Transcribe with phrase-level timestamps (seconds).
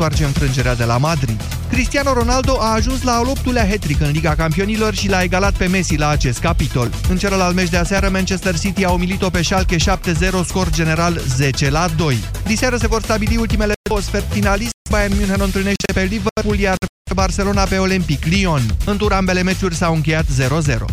[0.00, 1.42] întoarce înfrângerea de la Madrid.
[1.70, 5.66] Cristiano Ronaldo a ajuns la al optulea hat în Liga Campionilor și l-a egalat pe
[5.66, 6.90] Messi la acest capitol.
[7.08, 9.80] În celălalt meci de aseară, Manchester City a umilit-o pe Schalke 7-0,
[10.44, 12.18] scor general 10 la 2.
[12.46, 14.76] Diseară se vor stabili ultimele două sfert finaliste.
[14.90, 16.76] Bayern München întâlnește pe Liverpool, iar
[17.14, 18.62] Barcelona pe Olympic Lyon.
[18.84, 20.84] În tur ambele meciuri s-au încheiat 0-0.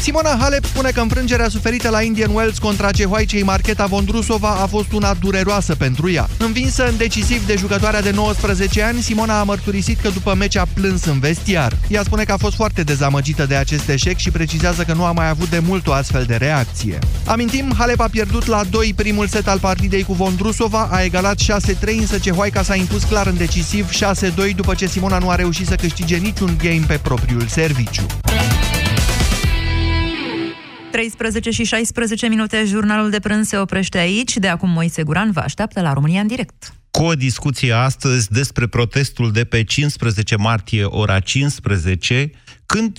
[0.00, 4.92] Simona Halep spune că înfrângerea suferită la Indian Wells contra cehoaicei Marcheta Vondrusova a fost
[4.92, 6.28] una dureroasă pentru ea.
[6.38, 10.66] Învinsă în decisiv de jucătoarea de 19 ani, Simona a mărturisit că după meci a
[10.74, 11.76] plâns în vestiar.
[11.88, 15.12] Ea spune că a fost foarte dezamăgită de acest eșec și precizează că nu a
[15.12, 16.98] mai avut de mult o astfel de reacție.
[17.24, 21.44] Amintim, Halep a pierdut la 2 primul set al partidei cu Vondrusova, a egalat 6-3,
[21.98, 25.74] însă cehoaica s-a impus clar în decisiv 6-2 după ce Simona nu a reușit să
[25.74, 28.06] câștige niciun game pe propriul serviciu.
[30.96, 34.36] 13 și 16 minute, jurnalul de prânz se oprește aici.
[34.36, 36.74] De acum Moise Guran vă așteaptă la România în direct.
[36.90, 42.30] Cu o discuție astăzi despre protestul de pe 15 martie, ora 15,
[42.66, 42.98] când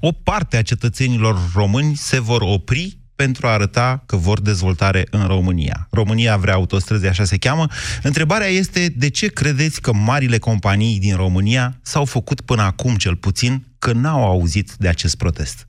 [0.00, 5.26] o parte a cetățenilor români se vor opri pentru a arăta că vor dezvoltare în
[5.26, 5.88] România.
[5.90, 7.66] România vrea autostrăzi, așa se cheamă.
[8.02, 13.16] Întrebarea este de ce credeți că marile companii din România s-au făcut până acum cel
[13.16, 15.68] puțin că n-au auzit de acest protest?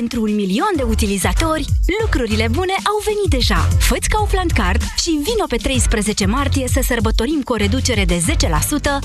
[0.00, 1.66] Pentru un milion de utilizatori,
[2.00, 3.68] lucrurile bune au venit deja.
[3.78, 8.20] Făți Kaufland Card și vino pe 13 martie să sărbătorim cu o reducere de 10%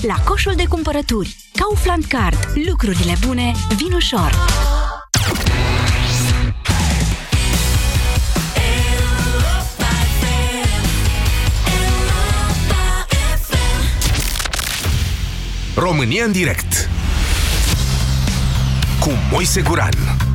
[0.02, 1.36] la coșul de cumpărături.
[1.54, 2.38] Kaufland Card.
[2.68, 4.30] Lucrurile bune vin ușor.
[15.74, 16.88] România în direct
[19.00, 20.28] cu Moise Guran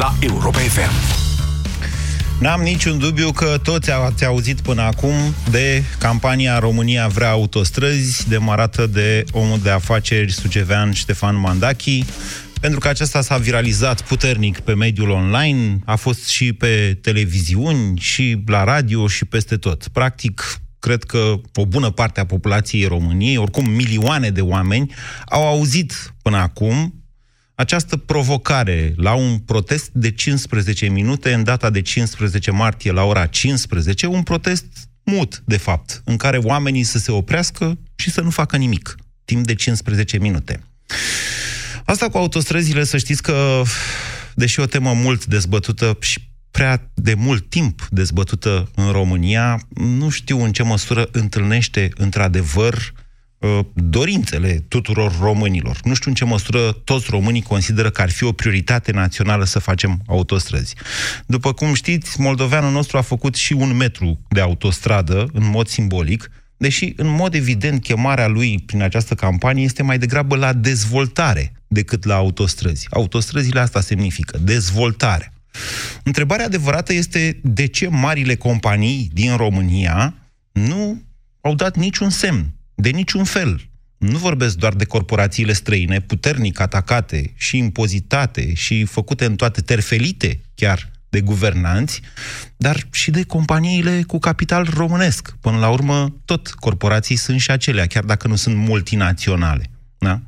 [0.00, 0.90] la Europa FM.
[2.40, 5.12] N-am niciun dubiu că toți ați auzit până acum
[5.50, 12.04] de campania România vrea autostrăzi, demarată de omul de afaceri sucevean Ștefan Mandachi,
[12.60, 18.42] pentru că acesta s-a viralizat puternic pe mediul online, a fost și pe televiziuni, și
[18.46, 19.88] la radio, și peste tot.
[19.88, 24.94] Practic, cred că o bună parte a populației României, oricum milioane de oameni,
[25.28, 26.99] au auzit până acum
[27.60, 33.26] această provocare la un protest de 15 minute în data de 15 martie la ora
[33.26, 34.64] 15, un protest
[35.04, 38.94] mut, de fapt, în care oamenii să se oprească și să nu facă nimic,
[39.24, 40.62] timp de 15 minute.
[41.84, 43.62] Asta cu autostrăzile, să știți că,
[44.34, 50.42] deși o temă mult dezbătută și prea de mult timp dezbătută în România, nu știu
[50.42, 52.99] în ce măsură întâlnește într-adevăr Uh,
[53.72, 55.80] dorințele tuturor românilor.
[55.84, 59.58] Nu știu în ce măsură toți românii consideră că ar fi o prioritate națională să
[59.58, 60.74] facem autostrăzi.
[61.26, 66.30] După cum știți, moldoveanul nostru a făcut și un metru de autostradă în mod simbolic,
[66.56, 72.04] deși, în mod evident, chemarea lui prin această campanie este mai degrabă la dezvoltare decât
[72.04, 72.86] la autostrăzi.
[72.90, 75.32] Autostrăzile asta semnifică dezvoltare.
[76.02, 80.14] Întrebarea adevărată este de ce marile companii din România
[80.52, 81.02] nu
[81.40, 83.70] au dat niciun semn de niciun fel.
[83.96, 90.40] Nu vorbesc doar de corporațiile străine, puternic atacate și impozitate și făcute în toate terfelite
[90.54, 92.00] chiar de guvernanți,
[92.56, 95.36] dar și de companiile cu capital românesc.
[95.40, 99.70] Până la urmă, tot corporații sunt și acelea, chiar dacă nu sunt multinaționale.
[99.98, 100.20] Da?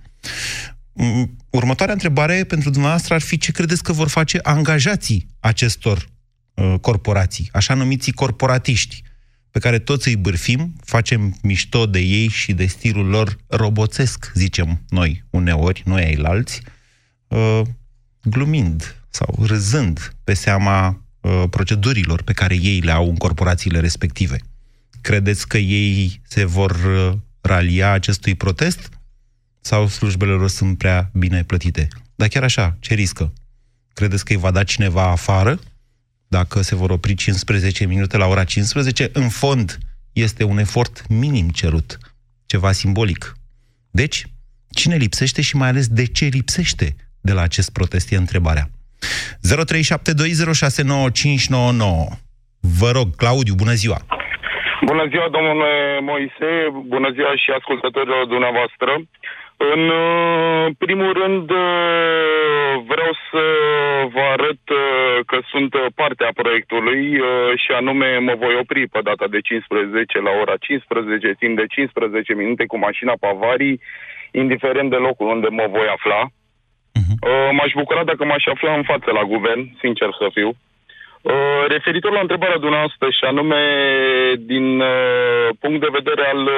[0.92, 6.08] Mm, următoarea întrebare pentru dumneavoastră ar fi ce credeți că vor face angajații acestor
[6.54, 9.02] uh, corporații, așa numiții corporatiști
[9.52, 14.82] pe care toți îi bârfim, facem mișto de ei și de stilul lor roboțesc, zicem
[14.88, 16.62] noi uneori, noi ai alți,
[17.28, 17.60] uh,
[18.22, 24.38] glumind sau râzând pe seama uh, procedurilor pe care ei le au în corporațiile respective.
[25.00, 28.88] Credeți că ei se vor uh, ralia acestui protest?
[29.60, 31.88] Sau slujbele lor sunt prea bine plătite?
[32.14, 33.32] Dar chiar așa, ce riscă?
[33.92, 35.58] Credeți că îi va da cineva afară?
[36.38, 39.78] Dacă se vor opri 15 minute la ora 15, în fond
[40.12, 41.90] este un efort minim cerut,
[42.46, 43.22] ceva simbolic.
[44.00, 44.18] Deci,
[44.78, 46.88] cine lipsește și mai ales de ce lipsește
[47.28, 48.66] de la acest protest e întrebarea.
[52.80, 53.98] Vă rog, Claudiu, bună ziua!
[54.90, 55.72] Bună ziua, domnule
[56.10, 56.50] Moise,
[56.94, 58.90] bună ziua și ascultătorilor dumneavoastră.
[59.70, 63.42] În uh, primul rând uh, vreau să
[64.14, 67.20] vă arăt uh, că sunt parte a proiectului
[67.56, 72.34] și anume mă voi opri pe data de 15 la ora 15, timp de 15
[72.34, 73.80] minute cu mașina Pavarii,
[74.30, 76.20] indiferent de locul unde mă voi afla.
[76.26, 77.50] Uh-huh.
[77.56, 80.50] M-aș bucura dacă m-aș afla în față la guvern, sincer să fiu.
[81.22, 83.62] Uh, referitor la întrebarea dumneavoastră și anume
[84.38, 86.50] din uh, punct de vedere al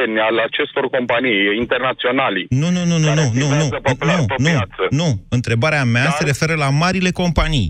[0.00, 2.46] uh, factorilor externi, al acestor companii internaționale.
[2.48, 4.52] Nu, nu, nu, nu, nu, nu, nu, pe, nu, nu,
[4.90, 5.08] nu.
[5.28, 6.12] Întrebarea mea Dar...
[6.18, 7.68] se referă la marile companii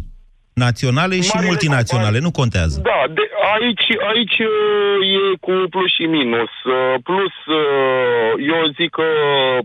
[0.54, 2.26] naționale și marile multinaționale, companii.
[2.26, 2.80] nu contează.
[2.90, 3.24] Da, de,
[3.54, 6.52] aici, aici uh, e cu plus și minus.
[6.64, 9.08] Uh, plus, uh, eu zic că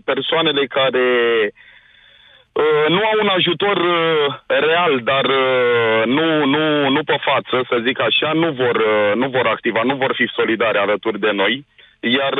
[0.04, 1.06] persoanele care
[2.64, 7.82] Uh, nu au un ajutor uh, real, dar uh, nu, nu, nu pe față, să
[7.86, 8.76] zic așa, nu vor,
[9.14, 11.66] nu vor activa, nu vor fi solidare alături de noi.
[12.00, 12.34] Iar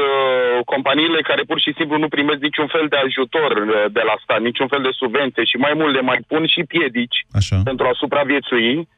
[0.65, 3.51] companiile care pur și simplu nu primesc niciun fel de ajutor
[3.93, 7.27] de la stat, niciun fel de subvenție și mai mult le mai pun și piedici
[7.33, 7.61] Așa.
[7.65, 8.96] pentru a supraviețui, Uh,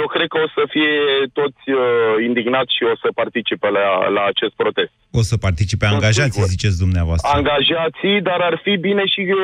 [0.00, 0.92] eu cred că o să fie
[1.40, 1.80] toți uh,
[2.28, 4.92] indignați și o să participe la, la acest protest.
[5.20, 6.54] O să participe angajații, sigur.
[6.54, 7.30] ziceți dumneavoastră.
[7.38, 9.36] Angajații, dar ar fi bine și uh,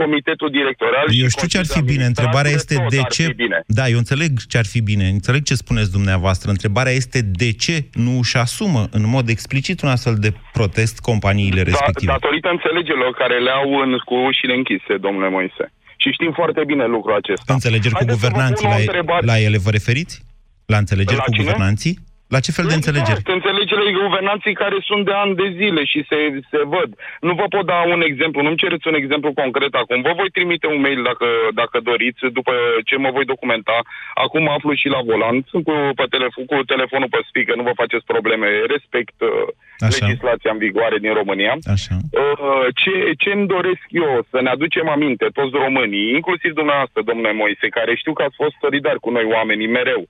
[0.00, 1.06] comitetul directorial.
[1.24, 2.04] Eu știu ce ar fi bine.
[2.04, 3.24] Întrebarea este de ce...
[3.66, 5.04] Da, eu înțeleg ce ar fi bine.
[5.18, 6.50] Înțeleg ce spuneți dumneavoastră.
[6.50, 11.62] Întrebarea este de ce nu își asumă în mod explicit un astfel de protest companiile
[11.62, 12.12] da, respective.
[12.12, 15.72] Da, datorită înțelegerilor care le au în, cu ușile închise, domnule Moise
[16.02, 17.52] și știm foarte bine lucrul acesta.
[17.52, 20.14] Înțelegeri Haideți cu guvernanții, la, la ele vă referiți?
[20.66, 21.44] La înțelegeri la cu cine?
[21.44, 21.98] guvernanții?
[22.34, 23.18] La ce fel de înțelegeri?
[23.18, 26.18] Exact, înțelegerile guvernanții care sunt de ani de zile și se,
[26.50, 26.90] se văd.
[27.20, 29.98] Nu vă pot da un exemplu, nu-mi cereți un exemplu concret acum.
[30.08, 31.28] Vă voi trimite un mail dacă,
[31.60, 32.52] dacă doriți, după
[32.88, 33.78] ce mă voi documenta.
[34.24, 37.80] Acum aflu și la volan, sunt cu, pe telefon, cu telefonul pe speaker, nu vă
[37.82, 39.30] faceți probleme, respect uh,
[39.86, 39.96] Așa.
[39.98, 41.54] legislația în vigoare din România.
[41.74, 41.94] Așa.
[42.22, 44.26] Uh, ce, ce îmi doresc eu?
[44.32, 48.54] Să ne aducem aminte, toți românii, inclusiv dumneavoastră, domnule Moise, care știu că ați fost
[48.64, 50.02] solidari cu noi oamenii mereu.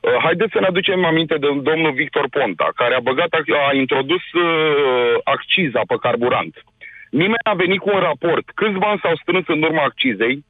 [0.00, 3.28] Uh, haideți să ne aducem aminte de domnul Victor Ponta, care a băgat,
[3.70, 6.64] a introdus uh, acciza pe carburant.
[7.10, 8.50] Nimeni a venit cu un raport.
[8.54, 10.44] Câți bani s-au strâns în urma accizei,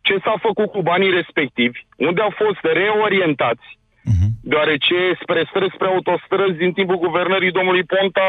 [0.00, 3.77] ce s-a făcut cu banii respectivi, unde au fost reorientați,
[4.10, 4.30] uh-huh.
[4.52, 8.28] deoarece spre străzi, spre autostrăzi, din timpul guvernării domnului Ponta,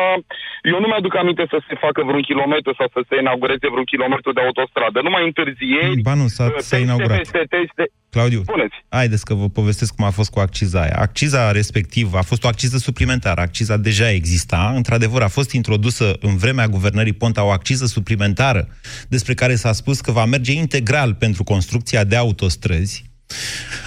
[0.72, 4.30] eu nu mi-aduc aminte să se facă vreun kilometru sau să se inaugureze vreun kilometru
[4.34, 4.98] de autostradă.
[5.02, 7.18] Numai întârzieri, ba nu, s-a, uh, s-a inaugurat.
[7.18, 7.84] Teste, teste.
[8.10, 8.76] Claudiu, Spuneți.
[8.90, 10.96] haideți că vă povestesc cum a fost cu acciza aia.
[11.00, 13.42] Acciza respectivă a fost o acciză suplimentară.
[13.42, 14.74] Acciza deja exista.
[14.76, 18.68] Într-adevăr, a fost introdusă în vremea guvernării Ponta o acciză suplimentară
[19.10, 23.09] despre care s-a spus că va merge integral pentru construcția de autostrăzi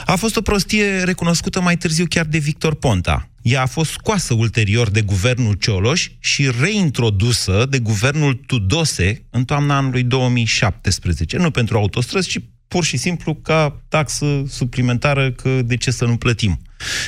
[0.06, 3.28] a fost o prostie recunoscută mai târziu chiar de Victor Ponta.
[3.42, 9.76] Ea a fost scoasă ulterior de guvernul Cioloș și reintrodusă de guvernul Tudose în toamna
[9.76, 11.36] anului 2017.
[11.36, 16.16] Nu pentru autostrăzi, ci pur și simplu ca taxă suplimentară, că de ce să nu
[16.16, 16.60] plătim.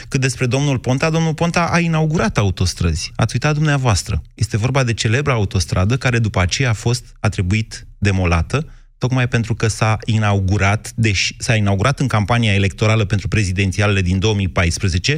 [0.09, 3.13] Cât despre domnul Ponta, domnul Ponta a inaugurat autostrăzi.
[3.17, 4.23] Ați uitat dumneavoastră.
[4.35, 8.67] Este vorba de celebra autostradă care după aceea a fost, a trebuit demolată,
[9.05, 15.13] tocmai pentru că s-a inaugurat, deși s-a inaugurat în campania electorală pentru prezidențialele din 2014,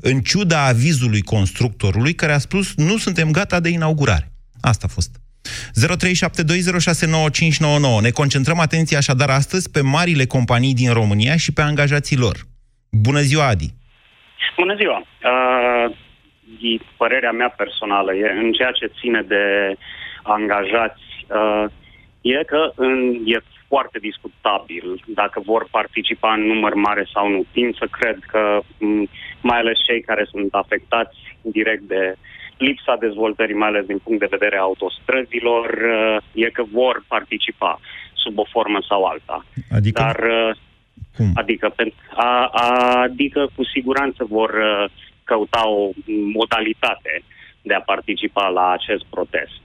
[0.00, 4.26] în ciuda avizului constructorului care a spus nu suntem gata de inaugurare.
[4.70, 5.10] Asta a fost.
[7.98, 8.02] 0372069599.
[8.06, 12.36] Ne concentrăm atenția așadar astăzi pe marile companii din România și pe angajații lor.
[12.90, 13.68] Bună ziua, Adi!
[14.56, 14.98] Bună ziua!
[14.98, 15.86] Uh,
[16.96, 19.44] părerea mea personală e în ceea ce ține de
[20.22, 21.02] angajați.
[21.26, 21.64] Uh,
[22.22, 23.38] e că în, e
[23.68, 27.44] foarte discutabil dacă vor participa în număr mare sau nu.
[27.52, 28.60] Tind să cred că
[29.40, 32.14] mai ales cei care sunt afectați direct de
[32.56, 35.64] lipsa dezvoltării, mai ales din punct de vedere a autostrăzilor,
[36.32, 37.80] e că vor participa
[38.14, 39.44] sub o formă sau alta.
[39.70, 40.00] Adică?
[40.00, 40.18] Dar,
[41.16, 41.30] Cum?
[41.34, 41.74] Adică,
[42.14, 44.52] a, a, adică cu siguranță vor
[45.24, 45.90] căuta o
[46.32, 47.22] modalitate
[47.62, 49.62] de a participa la acest protest.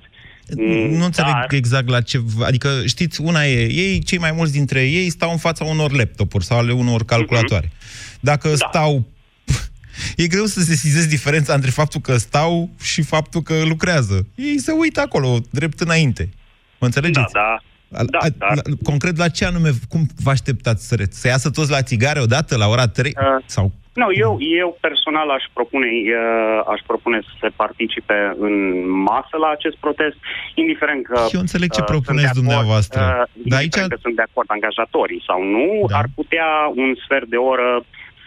[0.55, 1.47] Nu înțeleg dar...
[1.49, 2.21] exact la ce...
[2.43, 6.45] Adică, știți, una e, ei, cei mai mulți dintre ei stau în fața unor laptopuri
[6.45, 7.67] sau ale unor calculatoare.
[7.67, 8.19] Uh-huh.
[8.19, 8.55] Dacă da.
[8.55, 9.05] stau...
[10.15, 14.27] E greu să se sesizezi diferența între faptul că stau și faptul că lucrează.
[14.35, 16.29] Ei se uită acolo, drept înainte.
[16.79, 17.31] Mă înțelegeți?
[17.33, 17.63] Da, da.
[17.91, 21.27] A- Da, a- dar- la- Concret, la ce anume, cum vă așteptați să, re- să
[21.27, 23.13] iasă toți la țigare odată, la ora 3?
[23.15, 28.56] Uh, Sau Nu, eu, eu personal aș propune, uh, aș propune să se participe în
[29.12, 30.17] masă la acest protest,
[30.62, 31.17] indiferent că...
[31.36, 33.01] Eu înțeleg ce uh, propuneți sunt de acord, dumneavoastră.
[33.01, 33.10] Uh,
[33.51, 35.98] Dar indiferent aici- că sunt de acord angajatorii sau nu, Da.
[36.01, 36.50] ar putea
[36.84, 37.70] un sfert de oră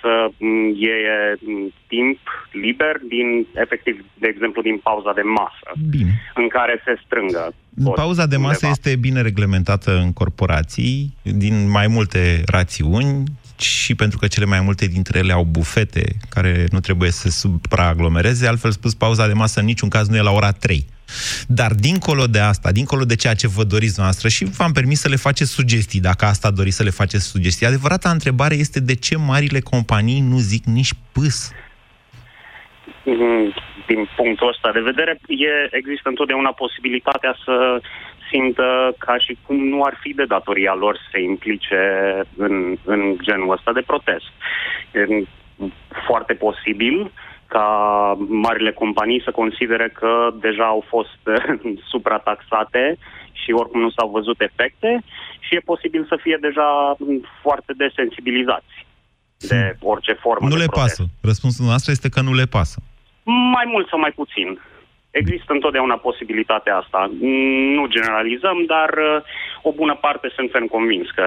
[0.01, 1.05] să mm, iei
[1.41, 2.19] mm, timp
[2.53, 6.13] liber din, efectiv, de exemplu, din pauza de masă, bine.
[6.35, 7.55] în care se strângă.
[7.85, 8.73] toți Pauza de masă undeva.
[8.73, 13.23] este bine reglementată în corporații, din mai multe rațiuni,
[13.61, 17.31] și pentru că cele mai multe dintre ele au bufete care nu trebuie să se
[17.31, 20.87] supraaglomereze, altfel spus, pauza de masă în niciun caz nu e la ora 3.
[21.47, 25.09] Dar dincolo de asta, dincolo de ceea ce vă doriți noastră, și v-am permis să
[25.09, 29.17] le faceți sugestii, dacă asta doriți să le faceți sugestii, adevărata întrebare este de ce
[29.17, 31.53] marile companii nu zic nici pâs.
[33.05, 33.55] Mm,
[33.87, 37.81] din punctul ăsta de vedere, e, există întotdeauna posibilitatea să
[38.31, 41.81] simtă ca și cum nu ar fi de datoria lor să se implice
[42.37, 44.31] în, în genul ăsta de protest.
[44.93, 45.25] E
[46.07, 47.13] foarte posibil
[47.55, 47.67] ca
[48.29, 51.21] marile companii să considere că deja au fost
[51.93, 52.85] suprataxate
[53.33, 55.03] și oricum nu s-au văzut efecte
[55.39, 56.97] și e posibil să fie deja
[57.43, 58.75] foarte desensibilizați
[59.49, 60.97] de orice formă Nu de le protest.
[60.97, 61.11] pasă.
[61.23, 62.79] Răspunsul nostru este că nu le pasă.
[63.57, 64.49] Mai mult sau mai puțin.
[65.11, 67.11] Există întotdeauna posibilitatea asta.
[67.77, 69.23] Nu generalizăm, dar uh,
[69.63, 71.25] o bună parte sunt ferm convins că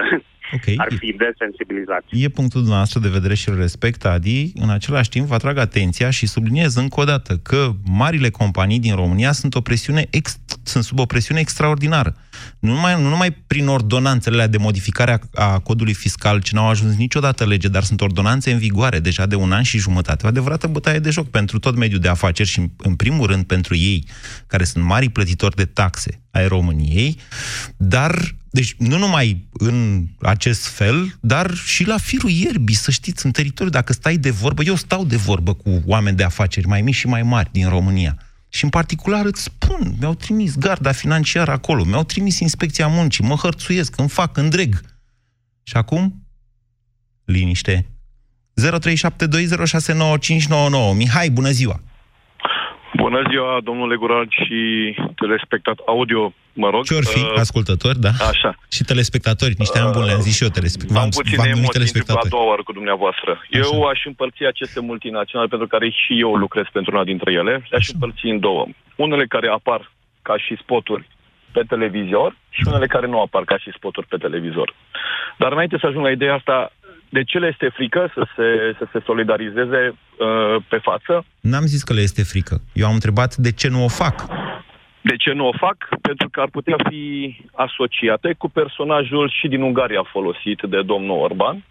[0.52, 0.62] Ok.
[0.76, 2.06] ar fi desensibilizați.
[2.10, 4.52] E punctul dumneavoastră de vedere și îl respect, Adi.
[4.54, 8.94] În același timp, vă atrag atenția și subliniez încă o dată că marile companii din
[8.94, 12.16] România sunt, o presiune ex- sunt sub o presiune extraordinară.
[12.64, 16.68] Nu numai, nu numai prin ordonanțele alea de modificare a, a codului fiscal, ce n-au
[16.68, 20.26] ajuns niciodată lege, dar sunt ordonanțe în vigoare deja de un an și jumătate.
[20.26, 23.74] O adevărată bătaie de joc pentru tot mediul de afaceri și, în primul rând, pentru
[23.74, 24.06] ei,
[24.46, 27.16] care sunt mari plătitori de taxe ai României,
[27.76, 33.32] dar deci nu numai în acest fel, dar și la firul ierbii, să știți, în
[33.32, 36.94] teritoriu, dacă stai de vorbă, eu stau de vorbă cu oameni de afaceri mai mici
[36.94, 38.18] și mai mari din România.
[38.54, 43.34] Și în particular îți spun, mi-au trimis garda financiară acolo, mi-au trimis inspecția muncii, mă
[43.34, 44.80] hărțuiesc, îmi fac, îndreg.
[45.62, 46.26] Și acum?
[47.24, 47.86] Liniște.
[48.60, 48.64] 0372069599.
[50.94, 51.82] Mihai, bună ziua!
[52.96, 54.60] Bună ziua, domnule Guran și
[55.16, 56.84] telespectat audio, mă rog.
[56.84, 57.18] Ce-or fi?
[57.18, 58.12] Uh, Ascultători, da?
[58.32, 58.54] Așa.
[58.70, 61.04] Și telespectatori, niște ani bune, le-am zis și eu telespectatori.
[61.04, 62.34] Am puține v-am numit emoții pentru a telespectatori.
[62.36, 63.30] doua oară cu dumneavoastră.
[63.50, 67.52] Eu aș împărți aceste multinaționale pentru care și eu lucrez pentru una dintre ele.
[67.70, 68.62] Le-aș împărți în două.
[68.96, 69.80] Unele care apar
[70.22, 71.04] ca și spoturi
[71.52, 74.74] pe televizor și unele care nu apar ca și spoturi pe televizor.
[75.36, 76.72] Dar înainte să ajung la ideea asta,
[77.16, 81.24] de ce le este frică să se, să se solidarizeze uh, pe față?
[81.40, 82.54] N-am zis că le este frică.
[82.72, 84.16] Eu am întrebat de ce nu o fac.
[85.00, 85.76] De ce nu o fac?
[86.08, 87.04] Pentru că ar putea fi
[87.66, 91.64] asociate cu personajul și din Ungaria folosit de domnul Orban.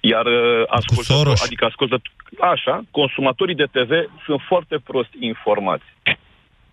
[0.00, 1.44] Iar uh, ascultător, Soros.
[1.44, 1.96] adică ascultă,
[2.40, 3.90] așa, consumatorii de TV
[4.26, 5.88] sunt foarte prost informați.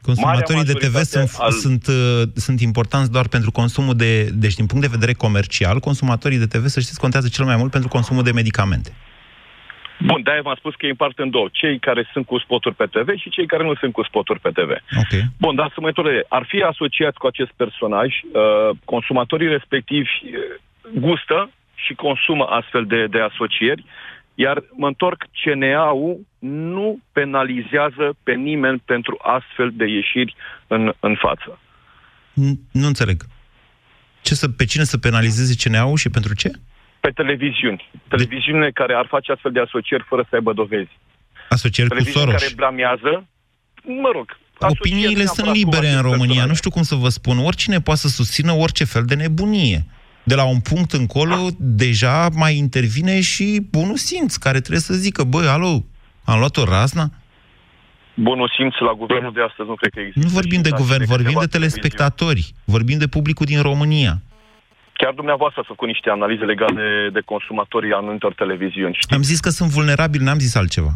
[0.05, 4.11] Consumatorii de Marea TV sunt, majoritate al- sunt, uh, sunt importanți doar pentru consumul de...
[4.43, 7.71] Deci, din punct de vedere comercial, consumatorii de TV, să știți, contează cel mai mult
[7.71, 8.91] pentru consumul de medicamente.
[10.09, 11.47] Bun, de-aia v-am spus că e împart în două.
[11.51, 14.49] Cei care sunt cu spoturi pe TV și cei care nu sunt cu spoturi pe
[14.49, 14.69] TV.
[15.01, 15.13] Ok.
[15.37, 20.99] Bun, dar să mă întorc, ar fi asociați cu acest personaj, uh, consumatorii respectivi uh,
[20.99, 23.83] gustă și consumă astfel de, de asocieri,
[24.35, 30.35] iar mă întorc, CNA-ul nu penalizează pe nimeni pentru astfel de ieșiri
[30.67, 31.59] în, în față.
[32.31, 33.21] N- Nu înțeleg.
[34.21, 36.51] Ce să, pe cine să penalizeze CNA-ul și pentru ce?
[36.99, 37.89] Pe televiziuni.
[38.07, 40.91] Televiziunile care ar face astfel de asocieri fără să aibă dovezi.
[41.49, 42.41] Asocieri cu Televiziuni Soros.
[42.41, 43.27] care blamează,
[43.83, 46.25] mă rog, asocieri Opiniile neapărat sunt cu libere acest în România.
[46.25, 46.47] personaj.
[46.47, 47.37] Nu știu cum să vă spun.
[47.37, 49.85] Oricine poate să susțină orice fel de nebunie.
[50.23, 55.23] De la un punct încolo, deja mai intervine și bunul simț, care trebuie să zică,
[55.23, 55.83] băi, alo,
[56.25, 57.05] am luat o razna?
[58.13, 60.19] Bunul simț la guvernul de astăzi nu cred că există.
[60.19, 63.61] Nu vorbim Și de uitați guvern, de vorbim câteva de telespectatori, vorbim de publicul din
[63.61, 64.13] România.
[64.93, 68.93] Chiar dumneavoastră ați făcut niște analize legate de, de consumatorii anumitor televiziuni.
[68.93, 69.13] Știți?
[69.13, 70.93] Am zis că sunt vulnerabili, n-am zis altceva.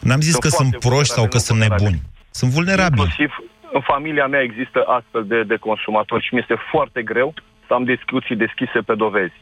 [0.00, 1.98] N-am zis Sunt că sunt foarte proști sau că vulnerabili, sunt nu vulnerabili.
[1.98, 2.02] nebuni.
[2.30, 3.00] Sunt vulnerabili.
[3.00, 3.30] Inclusiv
[3.72, 7.84] în familia mea există astfel de, de consumatori și mi este foarte greu să am
[7.84, 9.34] discuții deschise pe dovezi.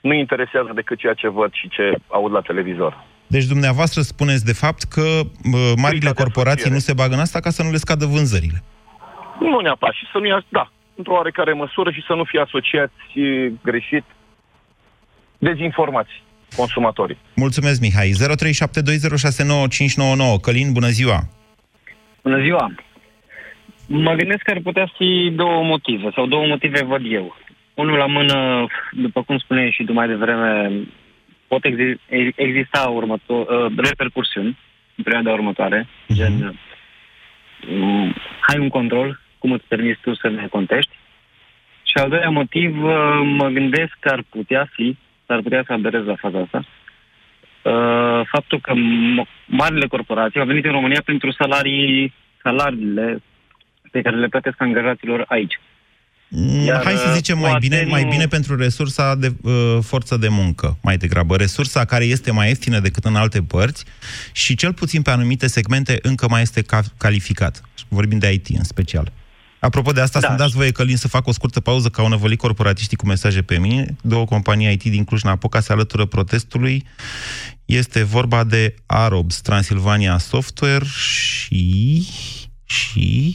[0.00, 3.04] Nu interesează decât ceea ce văd și ce aud la televizor.
[3.26, 6.74] Deci dumneavoastră spuneți de fapt că uh, marile de corporații asociere.
[6.74, 8.62] nu se bagă în asta ca să nu le scadă vânzările.
[9.40, 12.94] Nu neapărat și să nu ia, da, într-o oarecare măsură și să nu fie asociați
[13.14, 14.04] e, greșit
[15.38, 16.22] dezinformați
[16.56, 17.18] consumatorii.
[17.34, 18.10] Mulțumesc, Mihai.
[18.10, 18.14] 0372069599.
[20.42, 21.20] Călin, bună ziua!
[22.22, 22.74] Bună ziua!
[23.86, 27.36] Mă gândesc că ar putea fi două motive, sau două motive văd eu.
[27.76, 30.70] Unul la mână, după cum spuneai și tu mai devreme,
[31.46, 32.00] pot exi-
[32.34, 34.58] exista următor, uh, repercursiuni
[34.96, 36.14] în perioada următoare, uh-huh.
[36.14, 36.60] gen
[37.70, 38.14] um,
[38.46, 40.90] ai un control, cum îți permiți tu să ne contești.
[41.82, 46.04] Și al doilea motiv, uh, mă gândesc că ar putea fi, ar putea să aderez
[46.04, 46.64] la faza asta,
[47.62, 53.22] uh, faptul că m- marile corporații au venit în România pentru salarii, salariile
[53.90, 55.60] pe care le plătesc angajaților aici.
[56.64, 57.90] Iar, Hai să zicem mai bine, nu...
[57.90, 61.36] mai bine pentru resursa de uh, forță de muncă, mai degrabă.
[61.36, 63.84] Resursa care este mai ieftină decât în alte părți
[64.32, 67.62] și cel puțin pe anumite segmente încă mai este ca- calificat.
[67.88, 69.12] Vorbim de IT în special.
[69.58, 70.26] Apropo de asta, da.
[70.26, 73.42] să-mi dați voie, Călin, să fac o scurtă pauză ca au năvălit corporatiștii cu mesaje
[73.42, 73.96] pe mine.
[74.02, 76.84] Două companii IT din Cluj-Napoca se alătură protestului.
[77.64, 82.06] Este vorba de Arobs, Transilvania Software și,
[82.64, 83.34] și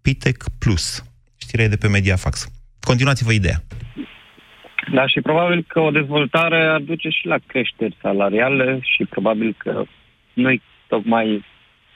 [0.00, 1.04] Pitec Plus.
[1.50, 2.48] Știrea e de pe Mediafax.
[2.80, 3.58] Continuați-vă ideea.
[4.92, 9.82] Da, și probabil că o dezvoltare ar duce și la creșteri salariale și probabil că
[10.32, 11.44] noi tocmai,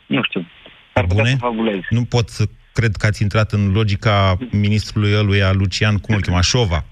[0.06, 0.46] nu știu,
[0.92, 1.30] ar putea Bune?
[1.30, 1.86] să fabulezi.
[1.90, 6.40] Nu pot să cred că ați intrat în logica ministrului ăluia, Lucian, cum îl chema,
[6.40, 6.84] Șova,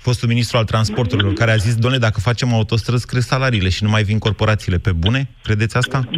[0.00, 3.90] fostul ministru al transporturilor, care a zis, doamne, dacă facem autostrăzi, cresc salariile și nu
[3.90, 5.28] mai vin corporațiile pe bune?
[5.42, 6.08] Credeți asta?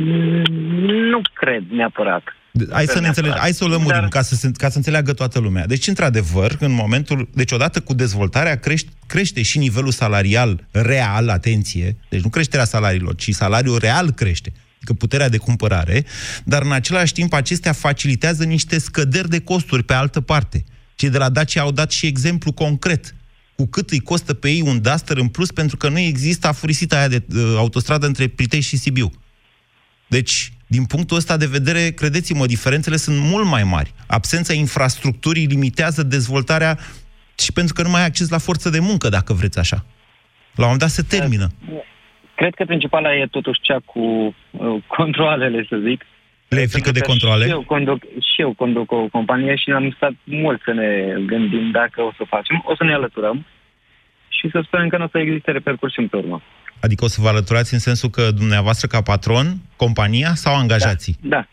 [1.13, 2.23] Nu cred neapărat.
[2.71, 5.13] Hai să, ne înțeleg, hai să o lămurim Dar- ca să, se- ca să înțeleagă
[5.13, 5.67] toată lumea.
[5.67, 7.29] Deci, într-adevăr, în momentul...
[7.35, 13.15] Deci, odată cu dezvoltarea, crește, crește și nivelul salarial real, atenție, deci nu creșterea salariilor,
[13.15, 16.05] ci salariul real crește, adică puterea de cumpărare,
[16.45, 20.65] dar în același timp acestea facilitează niște scăderi de costuri pe altă parte.
[20.95, 23.15] Cei de la Dacia au dat și exemplu concret
[23.57, 26.97] cu cât îi costă pe ei un Duster în plus pentru că nu există afurisita
[26.97, 29.13] aia de uh, autostradă între Pitești și Sibiu.
[30.09, 33.91] Deci, din punctul ăsta de vedere, credeți-mă, diferențele sunt mult mai mari.
[34.19, 36.73] Absența infrastructurii limitează dezvoltarea
[37.43, 39.79] și pentru că nu mai ai acces la forță de muncă, dacă vreți așa.
[40.59, 41.47] La un moment dat se termină.
[42.41, 46.01] Cred că principala e totuși cea cu uh, controlele, să zic.
[46.49, 47.45] Le e frică de Pentru că controle?
[47.45, 50.91] Și eu, conduc, și eu conduc o companie și am stat mult să ne
[51.27, 52.63] gândim dacă o să facem.
[52.65, 53.47] O să ne alăturăm
[54.29, 56.43] și să sperăm că nu o să existe repercursiuni pe urmă.
[56.85, 61.17] Adică o să vă alăturați în sensul că dumneavoastră ca patron, compania sau angajații?
[61.21, 61.47] Da.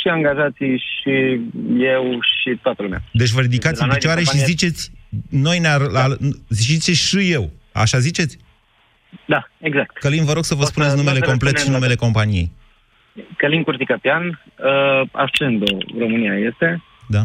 [0.00, 1.14] Și angajații, și
[1.94, 3.02] eu, și toată lumea.
[3.12, 4.90] Deci vă ridicați De la în noi picioare din și companie- ziceți,
[5.30, 5.80] noi ne-ar...
[5.98, 6.04] Da.
[6.48, 7.50] Ziceți și eu.
[7.72, 8.38] Așa ziceți?
[9.26, 9.98] Da, exact.
[9.98, 11.86] Călin, vă rog să vă O să- spuneți numele o să complet și răspundem la-
[11.86, 12.50] numele companiei.
[13.36, 15.64] Călin Curticapian, uh, Ascendo,
[15.98, 16.82] România este.
[17.08, 17.22] Da?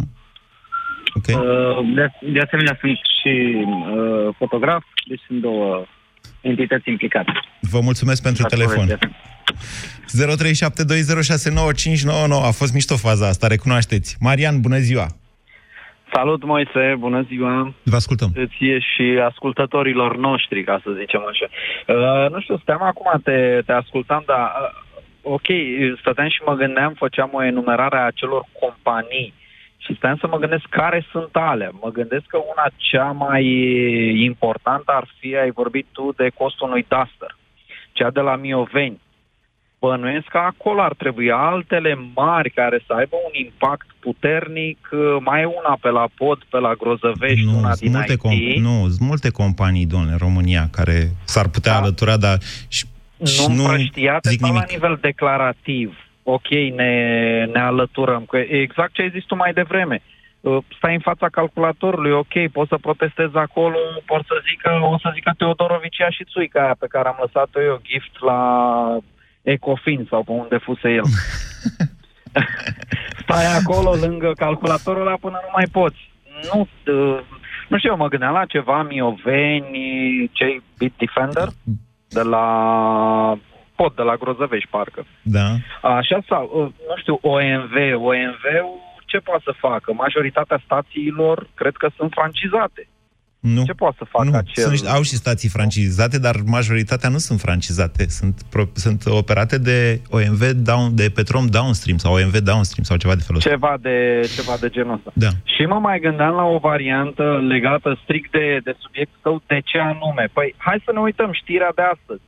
[1.18, 1.28] Ok.
[1.28, 3.34] Uh, de, de asemenea sunt și
[3.66, 5.86] uh, fotograf, deci sunt două
[6.42, 7.32] entități implicate.
[7.60, 8.76] Vă mulțumesc pentru La telefon.
[8.76, 9.10] poveste.
[10.12, 14.16] 0372069599 a fost mișto faza asta, recunoașteți.
[14.20, 15.06] Marian, bună ziua!
[16.14, 17.74] Salut, Moise, bună ziua!
[17.84, 18.32] Vă ascultăm.
[18.58, 21.46] Ție și ascultătorilor noștri, ca să zicem așa.
[21.88, 24.82] Uh, nu știu, steam acum, te, te ascultam, dar uh,
[25.22, 25.46] ok,
[26.00, 29.34] stăteam și mă gândeam, făceam o enumerare a acelor companii
[29.84, 31.72] și stăteam să mă gândesc care sunt alea.
[31.82, 33.46] Mă gândesc că una cea mai
[34.30, 37.38] importantă ar fi, ai vorbit tu, de costul unui Duster,
[37.92, 39.00] cea de la Mioveni.
[39.80, 44.90] Bănuiesc că acolo ar trebui altele mari care să aibă un impact puternic.
[45.20, 48.20] Mai e una pe la Pod, pe la Grozăvești, Nu, una sunt din multe, IT.
[48.20, 51.78] com- nu, sunt multe companii, domnule, în România, care s-ar putea da.
[51.78, 52.38] alătura, dar...
[52.68, 52.86] Și,
[53.26, 54.72] și nu nu împrăștiate zic sau la nimic.
[54.72, 55.98] nivel declarativ.
[56.24, 58.26] Ok, ne, ne alăturăm.
[58.26, 60.02] Că e exact ce ai zis tu mai devreme.
[60.40, 65.12] Uh, Stai în fața calculatorului, ok, poți să protestezi acolo, pot să zică, o să
[65.14, 68.98] zică Teodorovici și țuica aia pe care am lăsat-o eu gift la
[69.42, 71.04] Ecofin sau pe unde fuse el.
[73.24, 76.12] Stai acolo lângă calculatorul ăla până nu mai poți.
[76.54, 77.20] Nu, uh,
[77.68, 81.48] nu știu, eu mă gândeam la ceva Mioveni, cei Bitdefender
[82.10, 83.38] de la
[83.82, 85.02] pod, de la Grozăvești, parcă.
[85.22, 85.48] Da.
[85.82, 87.76] Așa sau, uh, nu știu, OMV.
[88.10, 88.80] OMV-ul
[89.12, 89.94] ce poate să facă?
[89.94, 92.88] Majoritatea stațiilor cred că sunt francizate.
[93.40, 93.64] Nu.
[93.66, 94.36] Ce poate să facă nu.
[94.36, 94.64] acel...
[94.64, 98.04] Sunt, au și stații francizate, dar majoritatea nu sunt francizate.
[98.08, 103.16] Sunt, pro, sunt operate de OMV, down, de Petrom Downstream sau OMV Downstream sau ceva
[103.16, 103.50] de felul ăsta.
[103.50, 103.96] Ceva de,
[104.36, 105.12] ceva de genul ăsta.
[105.14, 105.32] Da.
[105.44, 109.78] Și mă mai gândeam la o variantă legată strict de, de subiectul tău, de ce
[109.80, 110.30] anume?
[110.34, 112.22] Păi, hai să ne uităm, știrea de astăzi.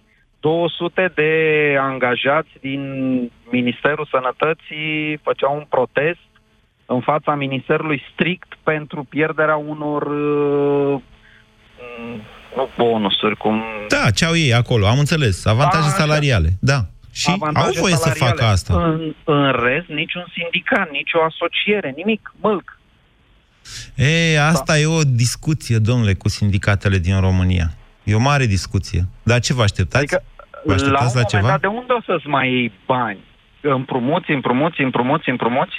[0.43, 1.31] 200 de
[1.79, 2.81] angajați din
[3.51, 6.27] Ministerul Sănătății făceau un protest
[6.85, 11.01] în fața Ministerului strict pentru pierderea unor uh,
[12.55, 13.63] nu bonusuri, cum...
[13.87, 15.45] Da, ce au ei acolo, am înțeles.
[15.45, 16.03] Avantaje Da, așa.
[16.03, 16.79] salariale, da.
[17.11, 18.29] Și avantaje au voie să salariale.
[18.29, 18.73] facă asta.
[18.83, 22.79] În, în rest, niciun sindicat, nicio asociere, nimic, mâlc.
[23.95, 24.79] E, asta da.
[24.79, 27.67] e o discuție, domnule, cu sindicatele din România.
[28.03, 29.07] E o mare discuție.
[29.23, 30.03] Dar ce vă așteptați?
[30.03, 30.23] Adică,
[30.65, 31.47] vă așteptați la, la ceva?
[31.47, 33.19] Dat, de unde o să-ți mai iei bani?
[33.61, 35.73] Împrumuți, împrumuți, împrumuți, împrumuți?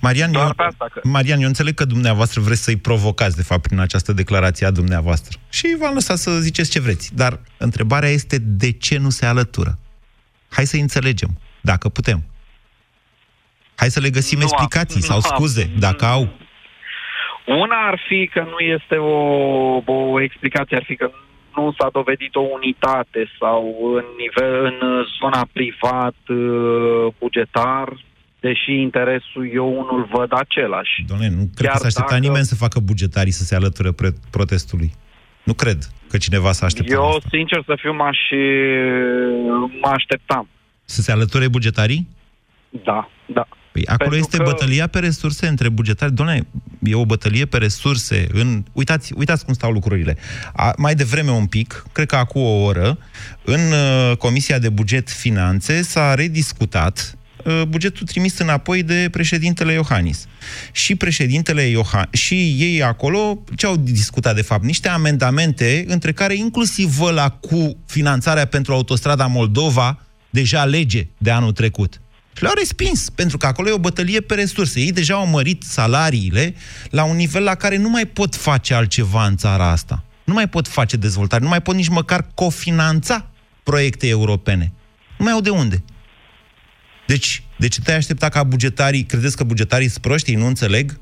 [0.00, 1.00] Marian, eu, că...
[1.02, 5.38] Marian, eu înțeleg că dumneavoastră vreți să-i provocați, de fapt, prin această declarație a dumneavoastră.
[5.50, 7.14] Și v-am lăsat să ziceți ce vreți.
[7.14, 9.78] Dar întrebarea este de ce nu se alătură?
[10.50, 11.28] Hai să înțelegem,
[11.60, 12.22] dacă putem.
[13.76, 16.28] Hai să le găsim nu explicații am, sau scuze, am, dacă au.
[17.46, 19.14] Una ar fi că nu este o,
[19.86, 21.10] o explicație, ar fi că
[21.56, 23.62] nu s-a dovedit o unitate sau
[23.98, 24.78] în, nivel, în
[25.20, 27.86] zona privat, uh, bugetar,
[28.40, 31.04] deși interesul eu unul văd același.
[31.06, 32.26] Doamne, nu cred Chiar că s-a aștepta dacă...
[32.26, 34.90] nimeni să facă bugetarii să se alăture pre- protestului.
[35.42, 37.28] Nu cred că cineva s-a așteptat Eu, asta.
[37.30, 38.18] sincer să fiu, m-aș,
[39.82, 40.48] mă așteptam.
[40.84, 42.08] Să se alăture bugetarii?
[42.84, 43.46] Da, da.
[43.72, 44.42] Păi acolo Pentru este că...
[44.42, 46.12] bătălia pe resurse între bugetari.
[46.12, 46.46] Doamne,
[46.82, 48.26] e o bătălie pe resurse.
[48.32, 48.64] În...
[48.72, 50.16] Uitați, uitați cum stau lucrurile.
[50.52, 52.98] A, mai devreme un pic, cred că acum o oră,
[53.44, 60.26] în uh, Comisia de Buget Finanțe s-a rediscutat uh, bugetul trimis înapoi de președintele Iohannis.
[60.72, 64.64] Și președintele Iohannis, și ei acolo, ce au discutat de fapt?
[64.64, 69.98] Niște amendamente, între care inclusiv ăla cu finanțarea pentru autostrada Moldova,
[70.30, 72.00] deja lege de anul trecut.
[72.36, 74.80] Și le-au respins, pentru că acolo e o bătălie pe resurse.
[74.80, 76.54] Ei deja au mărit salariile
[76.90, 80.02] la un nivel la care nu mai pot face altceva în țara asta.
[80.24, 83.26] Nu mai pot face dezvoltare, nu mai pot nici măcar cofinanța
[83.62, 84.72] proiecte europene.
[85.18, 85.82] Nu mai au de unde.
[87.06, 90.92] Deci, de ce te-ai aștepta ca bugetarii, credeți că bugetarii sunt proști, ei nu înțeleg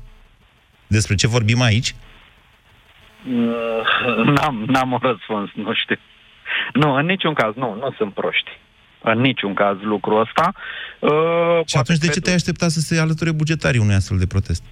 [0.87, 1.95] despre ce vorbim aici?
[3.27, 5.95] Uh, n-am, n-am un răspuns, nu știu.
[6.73, 8.51] Nu, în niciun caz, nu, nu sunt proști
[9.03, 10.53] în niciun caz lucrul ăsta.
[10.99, 14.63] Uh, și atunci de ce te-ai aștepta să se alăture bugetarii unui astfel de protest?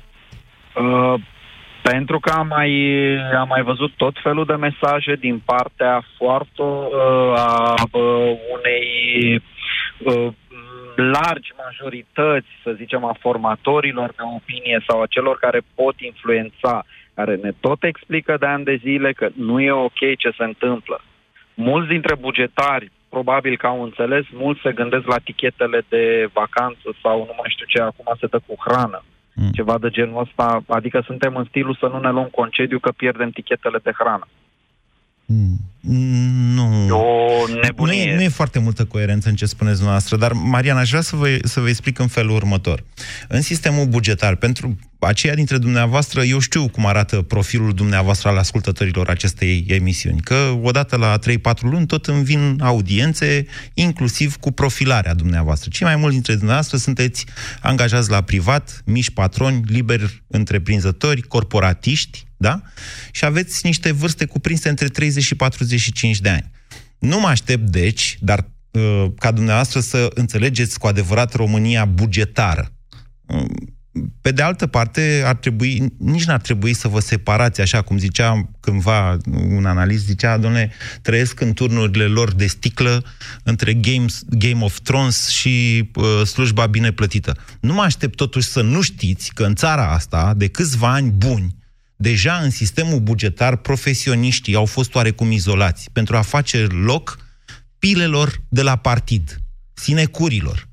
[0.76, 1.14] Uh,
[1.82, 2.72] pentru că am mai,
[3.40, 9.42] am mai văzut tot felul de mesaje din partea foarte uh, a uh, unei
[9.98, 10.28] uh,
[10.96, 17.36] largi majorități, să zicem, a formatorilor de opinie sau a celor care pot influența, care
[17.36, 21.02] ne tot explică de ani de zile că nu e ok ce se întâmplă.
[21.54, 27.18] Mulți dintre bugetari probabil că au înțeles, mulți se gândesc la tichetele de vacanță sau
[27.18, 29.04] nu mai știu ce, acum se dă cu hrană.
[29.36, 29.52] Mm.
[29.52, 33.30] Ceva de genul ăsta, adică suntem în stilul să nu ne luăm concediu că pierdem
[33.30, 34.28] tichetele de hrană.
[35.32, 35.70] Mm.
[35.82, 36.86] Nu.
[36.88, 38.06] E o nebunie.
[38.06, 41.02] Nu e, nu e foarte multă coerență în ce spuneți dumneavoastră, dar, Mariana, aș vrea
[41.02, 42.84] să vă, să vă explic în felul următor.
[43.28, 49.10] În sistemul bugetar, pentru aceia dintre dumneavoastră, eu știu cum arată profilul dumneavoastră al ascultătorilor
[49.10, 51.22] acestei emisiuni, că odată la 3-4
[51.62, 55.70] luni tot îmi vin audiențe, inclusiv cu profilarea dumneavoastră.
[55.74, 57.26] Cei mai mulți dintre dumneavoastră sunteți
[57.62, 62.62] angajați la privat, mici patroni, liberi întreprinzători, corporatiști, da?
[63.12, 66.52] Și aveți niște vârste cuprinse între 30 și 45 de ani.
[67.00, 72.74] Nu mă aștept, deci, dar uh, ca dumneavoastră să înțelegeți cu adevărat România bugetară.
[73.26, 73.78] Um,
[74.22, 78.50] pe de altă parte, ar trebui, nici n-ar trebui să vă separați, așa cum zicea
[78.60, 79.18] cândva
[79.50, 80.72] un analist, zicea, domnule,
[81.02, 83.04] trăiesc în turnurile lor de sticlă
[83.44, 87.36] între Games, Game of Thrones și uh, slujba bine plătită.
[87.60, 91.56] Nu mă aștept totuși să nu știți că în țara asta, de câțiva ani buni,
[92.02, 97.20] deja în sistemul bugetar, profesioniștii au fost oarecum izolați pentru a face loc
[97.80, 99.38] pilelor de la partid,
[99.74, 100.68] sinecurilor.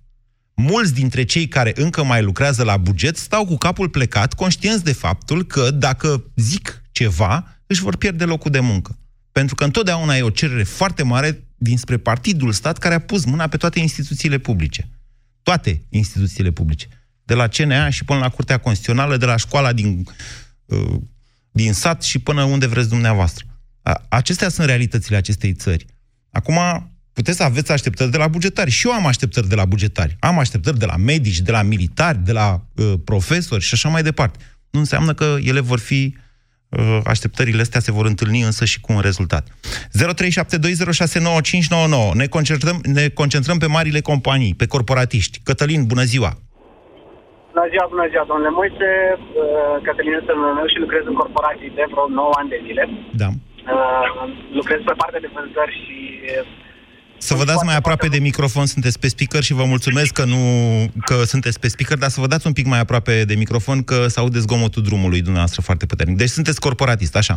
[0.55, 4.93] Mulți dintre cei care încă mai lucrează la buget stau cu capul plecat, conștienți de
[4.93, 8.99] faptul că dacă zic ceva, își vor pierde locul de muncă.
[9.33, 13.47] Pentru că întotdeauna e o cerere foarte mare dinspre partidul stat care a pus mâna
[13.47, 14.89] pe toate instituțiile publice.
[15.43, 16.89] Toate instituțiile publice.
[17.25, 20.07] De la CNA și până la Curtea Constituțională, de la școala din
[20.65, 21.01] uh,
[21.57, 23.45] din sat și până unde vreți dumneavoastră.
[24.09, 25.87] Acestea sunt realitățile acestei țări.
[26.31, 26.59] Acum,
[27.12, 28.71] puteți să aveți așteptări de la bugetari.
[28.71, 30.16] Și eu am așteptări de la bugetari.
[30.21, 34.03] Am așteptări de la medici, de la militari, de la uh, profesori și așa mai
[34.03, 34.38] departe.
[34.71, 36.16] Nu înseamnă că ele vor fi
[36.69, 39.49] uh, așteptările astea se vor întâlni însă și cu un rezultat.
[39.49, 39.51] 0372069599.
[42.14, 45.40] Ne concentrăm, ne concentrăm pe marile companii, pe corporatiști.
[45.42, 46.46] Cătălin, bună ziua!
[47.57, 48.90] Bună ziua, bună ziua, domnule Moise.
[49.19, 52.85] Uh, Cătălin este numele meu și lucrez în corporații de vreo 9 ani de zile.
[53.23, 53.29] Da.
[53.33, 54.11] Uh,
[54.59, 55.97] lucrez pe partea de vânzări și...
[57.29, 60.42] Să vă dați mai aproape de microfon, sunteți pe speaker și vă mulțumesc că nu
[61.09, 63.99] că sunteți pe speaker, dar să vă dați un pic mai aproape de microfon că
[64.12, 66.16] se aude zgomotul drumului dumneavoastră foarte puternic.
[66.23, 67.37] Deci sunteți corporatist, așa?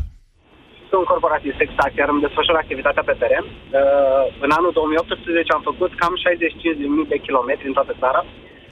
[0.92, 3.46] Sunt corporatist, exact, iar îmi desfășor activitatea pe teren.
[3.48, 8.22] Uh, în anul 2018 am făcut cam 65.000 de kilometri în toată țara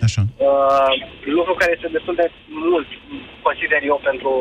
[0.01, 0.21] Așa.
[0.37, 0.91] Uh,
[1.37, 2.87] lucru care este destul de mult,
[3.41, 4.31] consider eu, pentru,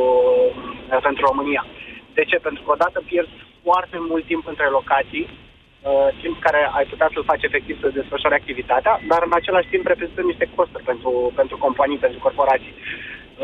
[0.90, 1.66] uh, pentru România.
[2.14, 2.37] De ce?
[2.37, 7.29] Pentru că odată pierzi foarte mult timp între locații, uh, timp care ai putea să-l
[7.33, 12.05] faci efectiv să desfășori activitatea, dar în același timp reprezintă niște costuri pentru, pentru companii,
[12.05, 12.75] pentru corporații.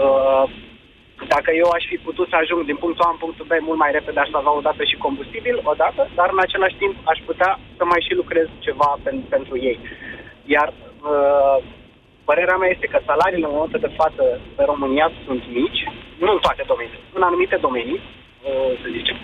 [0.02, 0.44] Uh,
[1.34, 3.92] dacă eu aș fi putut să ajung din punctul A în punctul B mult mai
[3.92, 8.04] repede, aș avea odată și combustibil, odată, dar în același timp aș putea să mai
[8.06, 9.78] și lucrez ceva pen, pentru ei.
[10.44, 10.68] Iar
[11.12, 11.58] uh,
[12.24, 14.22] părerea mea este că salariile în momentul de față
[14.56, 15.82] pe România sunt mici,
[16.24, 19.16] nu în toate domeniile, în anumite domenii, uh, să zicem,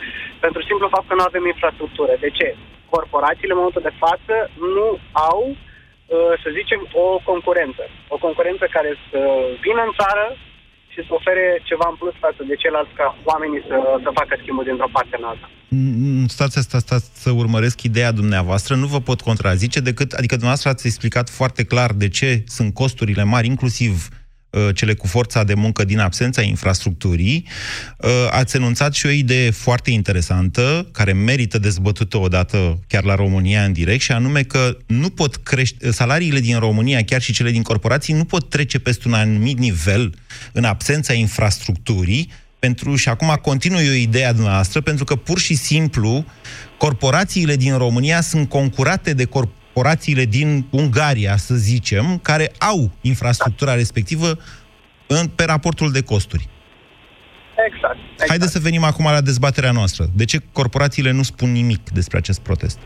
[0.44, 2.12] pentru simplu fapt că nu avem infrastructură.
[2.24, 2.48] De ce?
[2.94, 4.34] Corporațiile în momentul de față
[4.76, 4.86] nu
[5.30, 7.84] au, uh, să zicem, o concurență.
[8.14, 9.20] O concurență care să
[9.64, 10.26] vină în țară,
[10.98, 14.64] și să ofere ceva în plus față de ceilalți ca oamenii să, să facă schimbul
[14.64, 15.46] dintr-o parte în alta.
[15.68, 20.70] Mm, Stați, stați, stați să urmăresc ideea dumneavoastră, nu vă pot contrazice decât, adică dumneavoastră
[20.70, 24.17] ați explicat foarte clar de ce sunt costurile mari, inclusiv uh,
[24.74, 27.46] cele cu forța de muncă din absența infrastructurii,
[27.96, 33.64] uh, ați enunțat și o idee foarte interesantă, care merită dezbătută odată chiar la România
[33.64, 37.62] în direct, și anume că nu pot crește, salariile din România, chiar și cele din
[37.62, 40.14] corporații, nu pot trece peste un anumit nivel
[40.52, 46.24] în absența infrastructurii, pentru, și acum continui eu ideea dumneavoastră, pentru că pur și simplu
[46.78, 49.24] corporațiile din România sunt concurate de
[49.78, 50.48] corporațiile din
[50.80, 52.80] Ungaria, să zicem, care au
[53.12, 54.28] infrastructura respectivă
[55.16, 56.44] în, pe raportul de costuri.
[57.68, 58.00] Exact.
[58.12, 58.28] exact.
[58.32, 60.02] Haideți să venim acum la dezbaterea noastră.
[60.20, 62.78] De ce corporațiile nu spun nimic despre acest protest?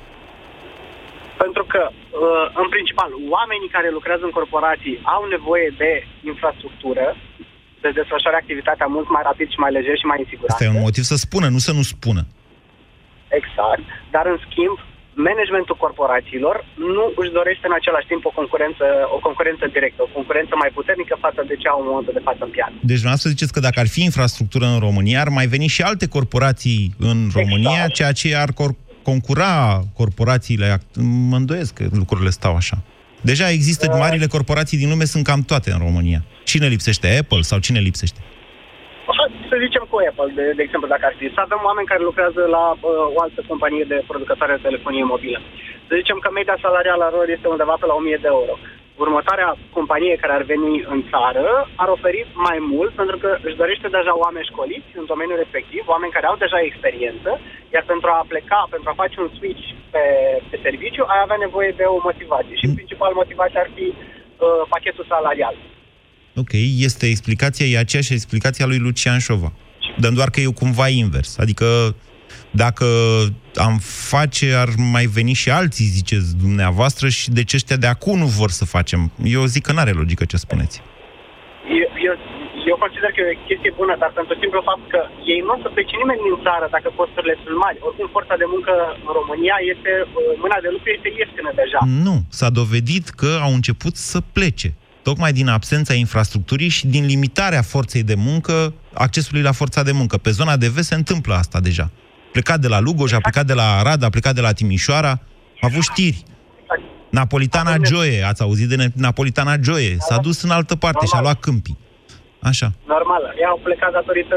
[1.42, 5.92] Pentru că, uh, în principal, oamenii care lucrează în corporații au nevoie de
[6.32, 7.06] infrastructură,
[7.84, 10.56] de desfășoare activitatea mult mai rapid și mai lejer și mai în siguranță.
[10.56, 12.22] Asta e un motiv să spună, nu să nu spună.
[13.40, 13.86] Exact.
[14.14, 14.76] Dar, în schimb,
[15.28, 16.56] managementul corporațiilor
[16.92, 18.84] nu își dorește în același timp o concurență,
[19.16, 22.42] o concurență directă, o concurență mai puternică față de ce au în momentul de față
[22.46, 22.74] în piață.
[22.90, 26.06] Deci dumneavoastră ziceți că dacă ar fi infrastructură în România, ar mai veni și alte
[26.16, 27.94] corporații în România, Exact.
[27.98, 29.52] ceea ce ar cor- concura
[30.00, 30.66] corporațiile.
[30.76, 30.96] act-
[31.30, 32.76] Mă îndoiesc că lucrurile stau așa.
[33.20, 36.24] Deja există marile corporații din lume, sunt cam toate în România.
[36.44, 37.16] Cine lipsește?
[37.20, 38.20] Apple sau cine lipsește?
[39.50, 41.34] Să zicem cu Apple, de, de exemplu, dacă ar fi.
[41.36, 45.38] Să avem oameni care lucrează la uh, o altă companie de producătoare de telefonie mobilă.
[45.88, 48.54] Să zicem că media salarială a lor este undeva pe la 1000 de euro.
[49.04, 51.46] Următoarea companie care ar veni în țară
[51.82, 56.12] ar oferi mai mult pentru că își dorește deja oameni școliți în domeniul respectiv, oameni
[56.16, 57.30] care au deja experiență,
[57.74, 60.04] iar pentru a pleca, pentru a face un switch pe,
[60.50, 62.56] pe serviciu, ai avea nevoie de o motivație.
[62.56, 65.54] Și principal motivația ar fi uh, pachetul salarial.
[66.36, 66.52] Ok,
[66.88, 69.52] este explicația, e aceeași explicație a lui Lucian Șova.
[69.98, 71.38] Dar doar că e cumva invers.
[71.38, 71.66] Adică
[72.50, 72.86] dacă
[73.54, 73.78] am
[74.12, 78.28] face, ar mai veni și alții, ziceți dumneavoastră, și de ce ăștia de acum nu
[78.40, 79.00] vor să facem?
[79.36, 80.76] Eu zic că n-are logică ce spuneți.
[81.80, 82.14] Eu, eu,
[82.70, 85.00] eu consider că e o chestie bună, dar pentru simplu fapt că
[85.32, 87.78] ei nu o să plece nimeni din țară dacă costurile sunt mari.
[87.86, 88.72] Oricum, forța de muncă
[89.06, 91.80] în România este, uh, mâna de lucru este ieftină deja.
[92.06, 94.68] Nu, s-a dovedit că au început să plece.
[95.02, 100.16] Tocmai din absența infrastructurii și din limitarea forței de muncă, accesului la forța de muncă.
[100.16, 101.90] Pe zona de vest se întâmplă asta deja.
[102.32, 105.12] Plecat de la Lugoj, a plecat de la Arad, a plecat de la Timișoara,
[105.60, 106.22] a avut știri.
[107.10, 111.20] Napolitana Joie, ați auzit de ne- Napolitana Joie, s-a dus în altă parte și a
[111.20, 111.78] luat câmpii.
[112.50, 112.68] Așa.
[112.94, 113.22] Normal.
[113.42, 114.36] Ei au plecat datorită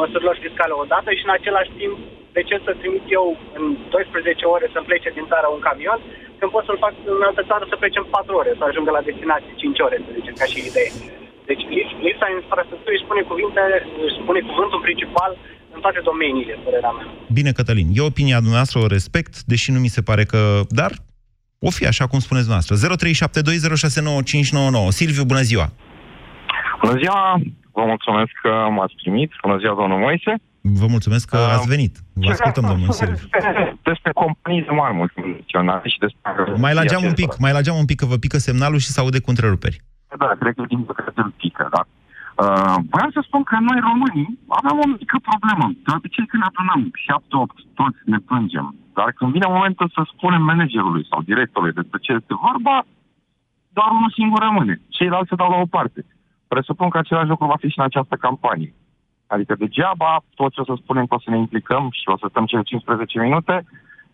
[0.00, 1.96] măsurilor fiscale odată și în același timp,
[2.36, 3.26] de ce să trimit eu
[3.58, 6.00] în 12 ore să plece din țară un camion,
[6.38, 9.06] când pot să-l fac în altă țară să plece în 4 ore, să ajungă la
[9.08, 10.90] destinație 5 ore, să zicem, ca și idee.
[11.48, 13.62] Deci lis- lipsa infrastructurii își spune, cuvinte,
[14.06, 15.30] își spune cuvântul principal
[15.74, 17.06] în toate domeniile, părerea mea.
[17.38, 20.40] Bine, Cătălin, e opinia dumneavoastră, o respect, deși nu mi se pare că...
[20.80, 20.92] Dar
[21.68, 22.74] o fi așa cum spuneți dumneavoastră.
[24.86, 24.96] 0372069599.
[24.98, 25.66] Silviu, bună ziua!
[26.82, 27.20] Bună ziua,
[27.78, 29.30] vă mulțumesc că m-ați primit.
[29.46, 30.32] Bună ziua, domnul Moise.
[30.80, 31.92] Vă mulțumesc că ați venit.
[32.14, 33.28] Vă ascultăm, domnul Silviu.
[33.38, 36.54] Despre, despre companii de mari multinaționale și despre...
[36.56, 38.92] Mai la geam un pic, mai la geam un pic, că vă pică semnalul și
[38.94, 39.80] se aude cu întreruperi.
[40.18, 41.82] Da, cred că din păcate îl pică, da.
[42.44, 44.28] Uh, vreau să spun că noi românii
[44.60, 45.66] avem o mică problemă.
[45.84, 48.66] De obicei când adunăm 7-8, toți ne plângem.
[48.96, 52.76] Dar când vine momentul să spunem managerului sau directorului despre ce este vorba,
[53.76, 54.74] doar unul singur rămâne.
[54.96, 56.00] Ceilalți se dau la o parte.
[56.48, 58.74] Presupun că același lucru va fi și în această campanie.
[59.26, 62.26] Adică degeaba tot ce o să spunem că o să ne implicăm și o să
[62.30, 63.64] stăm cele 15 minute,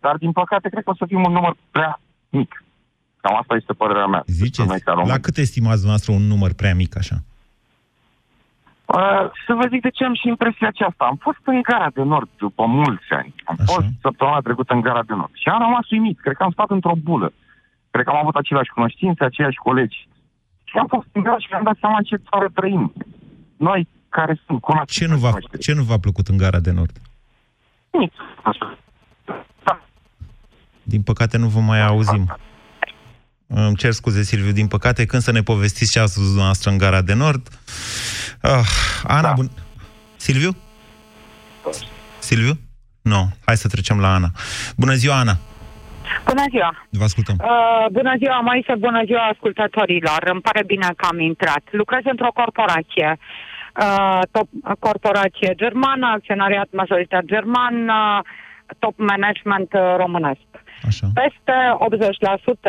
[0.01, 2.64] dar din păcate cred că o să fim un număr prea mic.
[3.20, 4.22] Cam asta este părerea mea.
[4.27, 5.11] Ziceți, Noi ca români.
[5.11, 7.16] la cât estimați dumneavoastră un număr prea mic așa?
[8.85, 11.05] Uh, să vă zic de ce am și impresia aceasta.
[11.05, 13.35] Am fost în Gara de Nord după mulți ani.
[13.44, 13.72] Am Așa.
[13.72, 16.20] fost săptămâna trecută în Gara de Nord și am rămas uimit.
[16.20, 17.33] Cred că am stat într-o bulă.
[17.90, 20.09] Cred că am avut aceleași cunoștințe, aceiași colegi.
[20.64, 22.92] Și am fost în gara și mi-am dat seama în ce țară trăim.
[23.57, 24.92] Noi care sunt conați.
[24.92, 26.96] Ce nu, v-a, ce nu v-a plăcut în Gara de Nord?
[27.90, 28.14] Nici.
[30.83, 32.37] Din păcate nu vă mai auzim.
[33.46, 36.79] Îmi cer scuze, Silviu, din păcate, când să ne povestiți ce ați văzut noastră în
[36.79, 37.48] Gara de Nord?
[38.42, 38.68] Ah,
[39.07, 39.33] Ana, da.
[39.33, 39.51] bun...
[40.16, 40.57] Silviu?
[42.18, 42.59] Silviu?
[43.03, 43.14] Nu.
[43.14, 43.22] No.
[43.46, 44.31] Hai să trecem la Ana.
[44.77, 45.37] Bună ziua, Ana!
[46.27, 46.87] Bună ziua!
[46.90, 47.37] Vă ascultăm.
[47.40, 50.20] Uh, bună ziua, Moise, bună ziua ascultătorilor.
[50.33, 51.62] Îmi pare bine că am intrat.
[51.70, 53.18] Lucrez într-o corporație.
[53.18, 53.51] Uh,
[54.30, 58.20] top, corporație germană, acționariat majoritar german, uh,
[58.78, 60.40] top management uh, românesc.
[60.87, 61.06] Așa.
[61.14, 61.56] Peste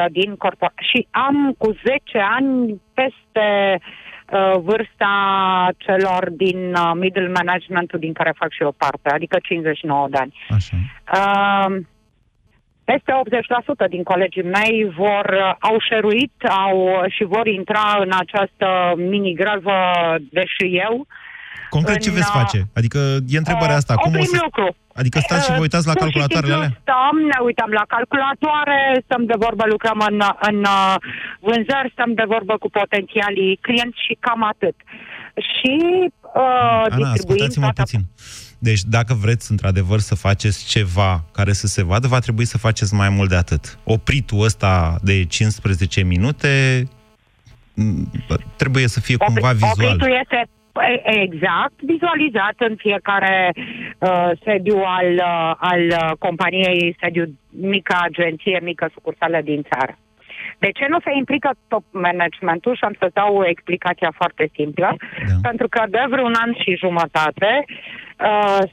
[0.08, 0.86] 80% din corporație.
[0.92, 3.80] Și am cu 10 ani peste
[4.32, 5.14] uh, vârsta
[5.78, 10.34] celor din uh, middle management din care fac și eu parte, adică 59 de ani.
[10.50, 10.76] Așa.
[11.14, 11.76] Uh,
[12.84, 13.12] peste
[13.86, 16.34] 80% din colegii mei vor, uh, au șeruit
[16.66, 16.78] au,
[17.16, 18.68] și vor intra în această
[19.12, 19.78] mini-grevă,
[20.38, 21.08] deși eu.
[21.70, 22.60] Concret, ce veți face?
[22.80, 23.00] Adică
[23.34, 23.94] e întrebarea asta.
[23.98, 24.40] Uh, Cum o să...
[24.44, 24.68] lucru.
[25.00, 26.82] Adică stați și vă uitați la Pur și calculatoarele simplu alea?
[26.86, 30.20] Stăm, ne uităm la calculatoare, stăm de vorbă, lucrăm în,
[30.50, 30.96] în uh,
[31.48, 34.76] vânzări, stăm de vorbă cu potențialii clienți și cam atât.
[35.50, 35.76] Și
[36.42, 37.82] uh, Ana, distribuim ascultați-mă toată...
[37.82, 38.02] puțin.
[38.70, 42.94] Deci dacă vreți într-adevăr să faceți ceva care să se vadă, va trebui să faceți
[42.94, 43.80] mai mult de atât.
[43.84, 46.50] Opritul ăsta de 15 minute
[47.74, 48.12] m,
[48.58, 49.94] trebuie să fie cumva vizual.
[49.94, 50.40] Opritul este
[50.74, 58.60] e- exact vizualizat în fiecare uh, sediu al, uh, al uh, companiei, sediu mică agenție,
[58.64, 59.98] mică sucursală din țară.
[60.60, 62.76] De ce nu se implică top managementul?
[62.76, 64.96] Și am să dau o explicație foarte simplă.
[65.28, 65.34] Da.
[65.50, 68.13] Pentru că de vreun an și jumătate, uh,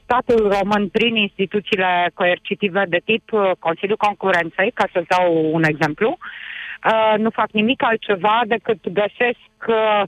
[0.03, 6.17] statul român, prin instituțiile coercitive de tip uh, Consiliul Concurenței, ca să dau un exemplu,
[6.17, 10.03] uh, nu fac nimic altceva decât găsesc uh,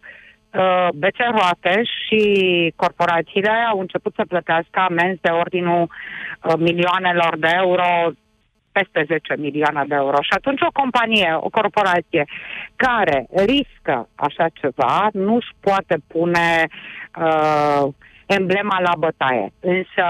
[0.54, 2.22] uh, bețe în roate și
[2.76, 8.12] corporațiile au început să plătească amenzi de ordinul uh, milioanelor de euro,
[8.72, 10.18] peste 10 milioane de euro.
[10.22, 12.26] Și atunci o companie, o corporație
[12.76, 16.68] care riscă așa ceva, nu își poate pune
[17.20, 17.94] uh,
[18.26, 19.54] emblema la bătaie.
[19.60, 20.06] Însă,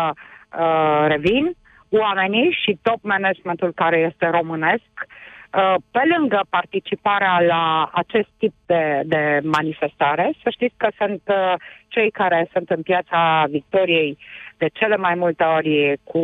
[0.60, 1.56] uh, revin,
[1.90, 9.02] oamenii și top managementul care este românesc, uh, pe lângă participarea la acest tip de,
[9.06, 11.54] de manifestare, să știți că sunt uh,
[11.88, 14.18] cei care sunt în piața Victoriei
[14.58, 16.20] de cele mai multe ori cu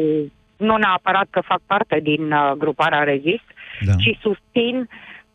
[0.58, 3.48] nu neapărat că fac parte din uh, gruparea Rezist,
[3.86, 3.92] Da.
[3.92, 4.90] ci susțin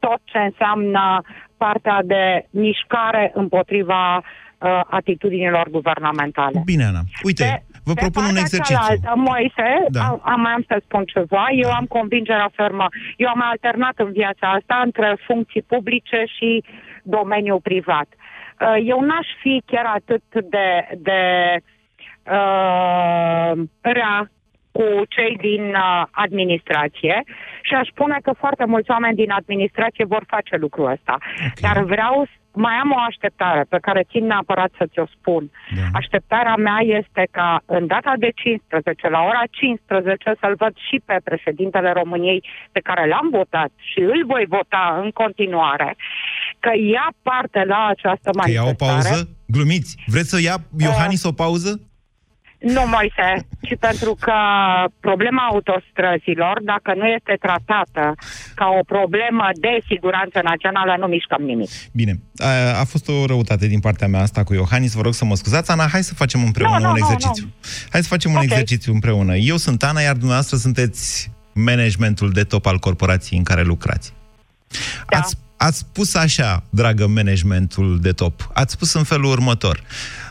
[0.06, 1.22] tot ce înseamnă
[1.56, 6.62] partea de mișcare împotriva uh, atitudinilor guvernamentale.
[6.64, 7.02] Bine, Ana.
[7.22, 8.76] Uite, vă Pe propun un partea exercițiu.
[8.76, 10.00] Cealaltă, Moise, Da.
[10.00, 10.30] da.
[10.32, 11.44] am, mai am să spun ceva.
[11.64, 12.86] Eu am convingerea fermă.
[13.16, 16.64] Eu am alternat în viața asta între funcții publice și
[17.02, 18.08] domeniul privat.
[18.12, 20.22] Uh, Eu n-aș fi chiar atât
[20.54, 20.68] de,
[21.08, 21.20] de
[22.36, 24.30] uh, rea
[24.76, 27.16] cu cei din uh, administrație
[27.66, 31.14] și aș spune că foarte mulți oameni din administrație vor face lucrul ăsta.
[31.36, 31.62] Okay.
[31.66, 35.50] Dar vreau, s- mai am o așteptare pe care țin neapărat să ți-o spun.
[35.76, 35.82] Da.
[35.92, 41.16] Așteptarea mea este ca în data de 15, la ora 15, să-l văd și pe
[41.24, 45.96] președintele României pe care l-am votat și îl voi vota în continuare,
[46.60, 48.92] că ia parte la această Că ia o manifestare.
[48.92, 49.28] pauză?
[49.46, 49.96] Glumiți.
[50.06, 51.70] Vreți să ia Iohannis o pauză?
[52.64, 53.28] Nu, Moise,
[53.60, 54.32] ci pentru că
[55.00, 58.14] problema autostrăzilor, dacă nu este tratată
[58.54, 61.70] ca o problemă de siguranță națională, nu mișcăm nimic.
[61.92, 62.48] Bine, a,
[62.80, 65.70] a fost o răutate din partea mea asta cu Iohannis, vă rog să mă scuzați.
[65.70, 67.44] Ana, hai să facem împreună Nu, nu, un nu, exercițiu.
[67.44, 67.52] nu.
[67.90, 68.42] Hai să facem un Ok.
[68.42, 69.36] exercițiu împreună.
[69.36, 74.12] Eu sunt Ana, iar dumneavoastră sunteți managementul de top al corporației în care lucrați.
[75.08, 75.18] Da.
[75.18, 79.76] Ați, ați spus așa, dragă managementul de top, ați spus în felul următor.
[79.76, 80.23] Uh,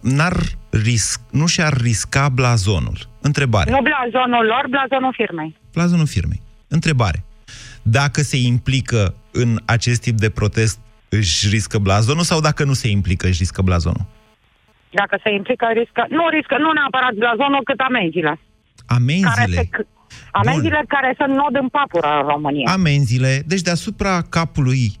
[0.00, 0.36] n-ar
[0.70, 2.98] risc, nu și-ar risca blazonul.
[3.20, 3.70] Întrebare.
[3.70, 5.56] Nu blazonul lor, blazonul firmei.
[5.72, 6.40] Blazonul firmei.
[6.68, 7.24] Întrebare.
[7.82, 12.88] Dacă se implică în acest tip de protest, își riscă blazonul sau dacă nu se
[12.88, 14.06] implică, își riscă blazonul?
[14.90, 18.40] Dacă se implică, riscă, nu riscă, nu neapărat blazonul, cât amenziile.
[18.86, 19.68] Care Amenziile.
[19.72, 19.86] se,
[20.30, 22.72] amenziile care sunt nod în papură în România.
[22.72, 23.42] Amenziile.
[23.46, 24.92] Deci deasupra capului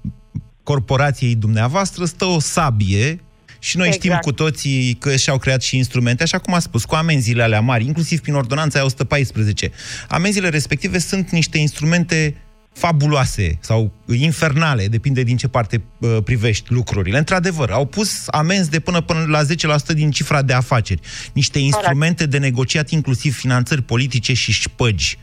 [0.62, 3.20] corporației dumneavoastră stă o sabie
[3.62, 4.04] și noi Exact.
[4.04, 7.60] știm cu toții că și-au creat și instrumente, așa cum a spus, cu amenziile alea
[7.60, 9.70] mari, inclusiv prin ordonanța aia 114.
[10.08, 12.36] Amenziile respective sunt niște instrumente
[12.72, 17.18] fabuloase sau infernale, depinde din ce parte uh, privești lucrurile.
[17.18, 21.00] Într-adevăr, au pus amenzi de până, până la 10% din cifra de afaceri.
[21.32, 25.18] Niște instrumente de negociat inclusiv finanțări politice și șpăgi.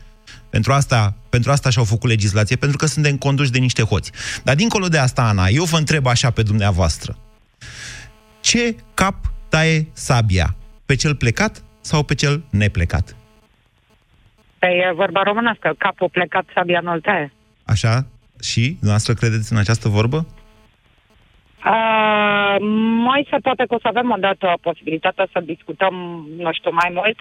[0.50, 4.10] Pentru asta, pentru asta și-au făcut legislație, pentru că suntem conduși de niște hoți.
[4.42, 7.18] Dar dincolo de asta, Ana, eu vă întreb așa pe dumneavoastră.
[8.50, 9.14] Ce cap
[9.48, 10.48] taie sabia?
[10.86, 13.16] Pe cel plecat sau pe cel neplecat?
[14.58, 17.32] Pe e vorba românească, capul plecat, sabia nu taie.
[17.64, 18.06] Așa?
[18.40, 20.26] Și dumneavoastră credeți în această vorbă?
[21.64, 22.56] Uh,
[23.08, 25.94] mai se poate că o să avem o dată posibilitatea să discutăm,
[26.36, 27.18] nu știu, mai mult.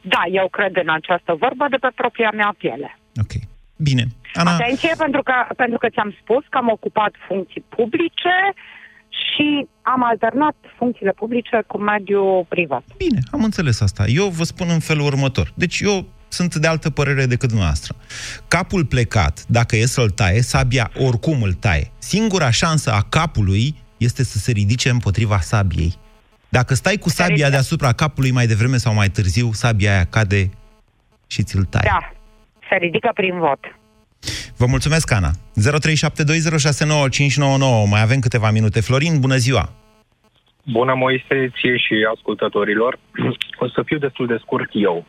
[0.00, 2.98] Da, eu cred în această vorbă de pe propria mea piele.
[3.22, 3.32] Ok.
[3.76, 4.04] Bine.
[4.34, 4.54] Ana...
[4.54, 8.34] Atenție, pentru că, pentru că ți-am spus că am ocupat funcții publice
[9.34, 12.82] și am alternat funcțiile publice cu mediul privat.
[12.96, 14.04] Bine, am înțeles asta.
[14.06, 15.52] Eu vă spun în felul următor.
[15.54, 17.94] Deci eu sunt de altă părere decât dumneavoastră.
[18.48, 21.90] Capul plecat, dacă e să-l taie, sabia oricum îl taie.
[21.98, 25.94] Singura șansă a capului este să se ridice împotriva sabiei.
[26.48, 30.50] Dacă stai cu sabia deasupra capului mai devreme sau mai târziu, sabia aia cade
[31.26, 31.90] și ți-l taie.
[31.92, 32.12] Da,
[32.68, 33.79] se ridică prin vot.
[34.56, 35.30] Vă mulțumesc, Ana.
[35.30, 35.32] 0372069599.
[37.90, 38.80] Mai avem câteva minute.
[38.80, 39.72] Florin, bună ziua!
[40.64, 42.98] Bună, Moise, ție și ascultătorilor.
[43.58, 45.04] O să fiu destul de scurt eu.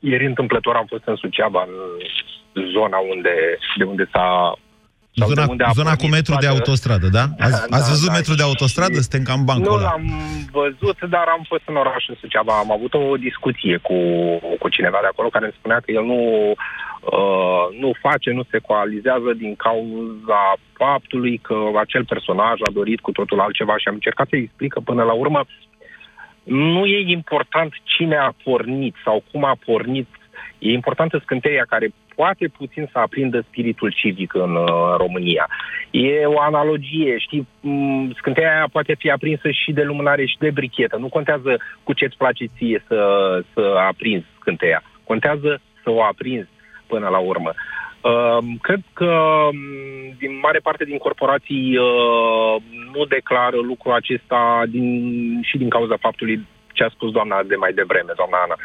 [0.00, 1.66] Ieri întâmplător am fost în Suceava,
[2.52, 4.58] în zona unde, de unde s-a
[5.18, 7.24] sau Zona, de unde a zona cu metru de autostradă, da?
[7.46, 8.96] Ați, Da, ați văzut da, metru de și- autostradă?
[9.00, 9.82] Suntem cam bancul Nu ăla.
[9.88, 10.04] l-am
[10.60, 12.54] văzut, dar am fost în oraș în Suceava.
[12.58, 13.96] Am avut o discuție cu,
[14.62, 18.58] cu cineva de acolo care îmi spunea că el nu, uh, nu face, nu se
[18.68, 20.42] coalizează din cauza
[20.82, 24.80] faptului că acel personaj a dorit cu totul altceva și am încercat să-i explic că
[24.80, 25.40] până la urmă
[26.42, 30.08] nu e important cine a pornit sau cum a pornit.
[30.58, 35.48] E importantă scânteia care poate puțin să aprindă spiritul civic în uh, România.
[35.90, 40.50] E o analogie, știi, m, scânteia aia poate fi aprinsă și de lumânare și de
[40.50, 40.96] brichetă.
[40.96, 43.00] Nu contează cu ce-ți place ție să,
[43.54, 44.82] să aprinzi scânteia.
[45.04, 46.48] Contează să o aprinzi
[46.86, 47.52] până la urmă.
[48.00, 49.12] Uh, cred că
[49.52, 52.62] m, din mare parte din corporații uh,
[52.94, 54.86] nu declară lucrul acesta din,
[55.42, 58.56] și din cauza faptului ce a spus doamna de mai devreme, doamna Ana.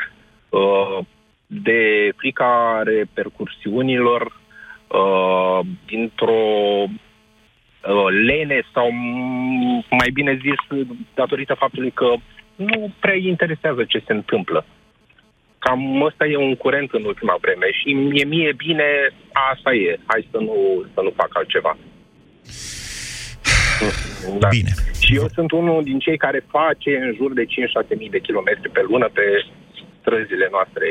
[0.49, 0.99] Uh,
[1.47, 4.21] de frica repercursiunilor
[4.87, 12.13] uh, dintr-o uh, lene sau m- mai bine zis datorită faptului că
[12.55, 14.65] nu prea îi interesează ce se întâmplă.
[15.59, 18.85] Cam ăsta e un curent în ultima vreme și mie, mie bine,
[19.51, 19.99] asta e.
[20.05, 21.77] Hai să nu, să nu fac altceva.
[24.39, 24.47] Da.
[24.47, 24.71] Bine.
[25.01, 27.47] Și eu sunt unul din cei care face în jur de 5-6
[27.97, 29.45] mii de kilometri pe lună pe
[30.07, 30.85] străzile noastre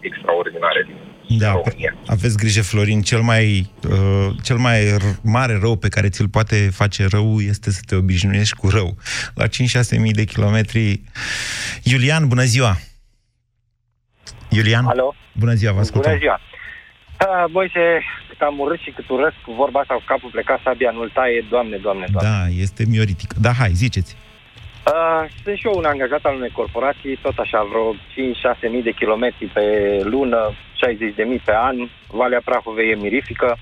[0.00, 0.80] extraordinare
[1.26, 1.94] din Da, România.
[2.06, 6.56] aveți grijă, Florin, cel mai, uh, cel mai r- mare rău pe care ți-l poate
[6.80, 8.96] face rău este să te obișnuiești cu rău.
[9.34, 11.00] La 5-6 mii de kilometri...
[11.82, 12.76] Iulian, bună ziua!
[14.48, 14.84] Iulian?
[14.86, 15.14] Alo?
[15.32, 16.10] Bună ziua, vă ascultăm.
[16.10, 16.40] Bună ziua!
[17.26, 17.84] Uh, Moise,
[18.28, 21.46] cât am urât și cât urăsc cu vorba asta cu capul plecat, sabia nu-l taie,
[21.50, 22.30] doamne, doamne, doamne.
[22.30, 23.36] Da, este mioritică.
[23.40, 24.16] Da, hai, ziceți.
[24.16, 24.29] Uh,
[25.42, 29.46] sunt și eu un angajat al unei corporații, tot așa, vreo 5-6 mii de kilometri
[29.46, 29.64] pe
[30.02, 31.76] lună, 60 de mii pe an,
[32.08, 33.58] Valea Prahovei e mirifică,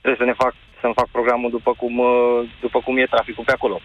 [0.00, 3.52] trebuie să ne fac, să-mi fac programul după cum, uh, după cum e traficul pe
[3.52, 3.80] acolo.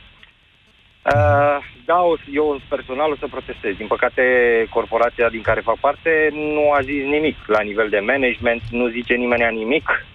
[1.04, 3.76] Uh, da, o, eu personal o să protestez.
[3.76, 4.24] Din păcate,
[4.70, 9.14] corporația din care fac parte nu a zis nimic la nivel de management, nu zice
[9.14, 10.06] nimeni nimic.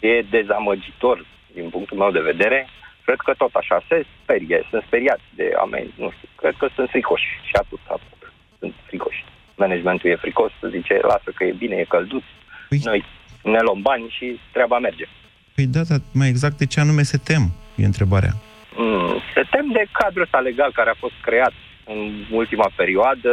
[0.00, 2.68] E dezamăgitor din punctul meu de vedere.
[3.08, 6.28] Cred că tot așa se sperie, sunt speriați de amenzi, nu știu.
[6.42, 8.32] Cred că sunt fricoși și atât, atât.
[8.58, 9.24] Sunt fricoși.
[9.56, 12.24] Managementul e fricos, zice, lasă că e bine, e călduț.
[12.68, 13.04] Noi
[13.42, 15.06] ne luăm bani și treaba merge.
[15.54, 17.42] Păi da, dar mai exact de ce anume se tem,
[17.76, 18.32] e întrebarea.
[18.76, 21.52] Mm, se tem de cadrul ăsta legal care a fost creat
[21.84, 21.98] în
[22.30, 23.32] ultima perioadă,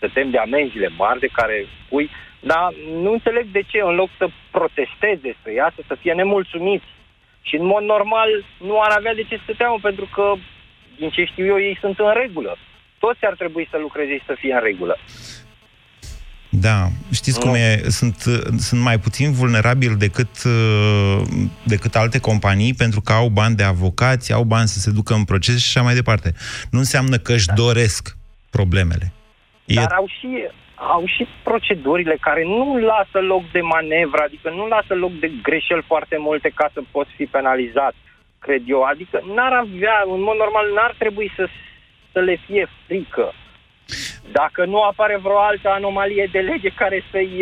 [0.00, 4.08] se tem de amenziile mari de care pui, dar nu înțeleg de ce, în loc
[4.18, 6.96] să protesteze, să iasă, să fie nemulțumiți.
[7.42, 10.34] Și în mod normal nu ar avea de ce să se teamă, pentru că,
[10.98, 12.56] din ce știu eu, ei sunt în regulă.
[12.98, 14.98] Toți ar trebui să lucreze și să fie în regulă.
[16.50, 18.16] Da, știți cum e, sunt,
[18.58, 21.20] sunt mai puțin vulnerabili decât, uh,
[21.62, 25.24] decât alte companii pentru că au bani de avocați, au bani să se ducă în
[25.24, 26.34] proces și așa mai departe.
[26.70, 28.16] Nu înseamnă că își doresc
[28.50, 29.12] problemele.
[29.64, 30.28] Dar au și,
[30.78, 35.88] au și procedurile care nu lasă loc de manevră, adică nu lasă loc de greșeli
[35.90, 37.94] foarte multe ca să poți fi penalizat,
[38.38, 38.82] cred eu.
[38.82, 41.48] Adică n-ar avea, în mod normal, n-ar trebui să,
[42.12, 43.32] să le fie frică.
[44.32, 47.34] Dacă nu apare vreo altă anomalie de lege care să-i,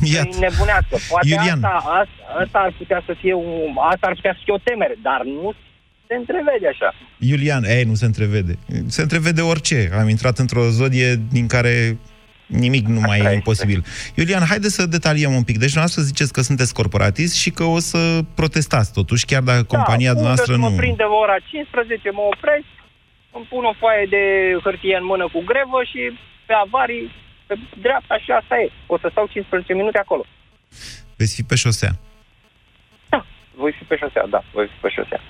[0.00, 0.96] să-i nebunească.
[1.08, 1.64] Poate Iulian.
[1.64, 4.96] asta, asta, asta ar putea să fie un, asta ar putea să fie o temere,
[5.02, 5.52] dar nu
[6.06, 6.94] se întrevede așa.
[7.18, 8.54] Iulian, ei, nu se întrevede.
[8.86, 9.90] Se întrevede orice.
[10.00, 11.98] Am intrat într-o zodie din care
[12.52, 13.84] nimic nu mai e imposibil.
[14.14, 15.58] Iulian, haide să detaliem un pic.
[15.58, 20.14] Deci, noastră ziceți că sunteți corporatisti și că o să protestați totuși, chiar dacă compania
[20.14, 20.76] da, noastră mă nu...
[20.76, 22.70] prinde ora 15, mă opresc,
[23.36, 24.22] îmi pun o foaie de
[24.64, 26.00] hârtie în mână cu grevă și
[26.46, 27.10] pe avarii,
[27.46, 28.66] pe dreapta și asta e.
[28.86, 30.24] O să stau 15 minute acolo.
[31.16, 31.92] Veți fi pe șosea.
[33.54, 35.20] Voi fi pe șosea, da, voi fi pe șosea.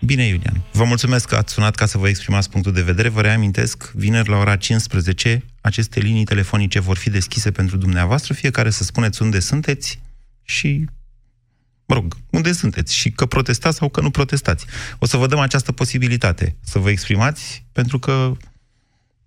[0.00, 0.56] Bine, Iulian.
[0.72, 3.08] Vă mulțumesc că ați sunat ca să vă exprimați punctul de vedere.
[3.08, 8.70] Vă reamintesc, vineri la ora 15, aceste linii telefonice vor fi deschise pentru dumneavoastră, fiecare
[8.70, 10.00] să spuneți unde sunteți
[10.44, 10.84] și,
[11.86, 14.66] mă rog, unde sunteți și că protestați sau că nu protestați.
[14.98, 18.32] O să vă dăm această posibilitate să vă exprimați pentru că,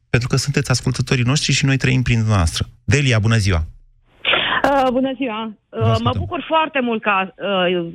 [0.09, 2.65] pentru că sunteți ascultătorii noștri și noi trăim prin dumneavoastră.
[2.83, 3.63] Delia, bună ziua!
[4.63, 5.53] Uh, bună ziua!
[5.69, 7.87] Uh, mă bucur foarte mult că a uh,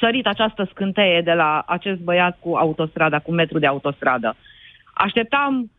[0.00, 4.36] sărit această scânteie de la acest băiat cu autostrada, cu metru de autostradă.
[4.94, 5.70] Așteptam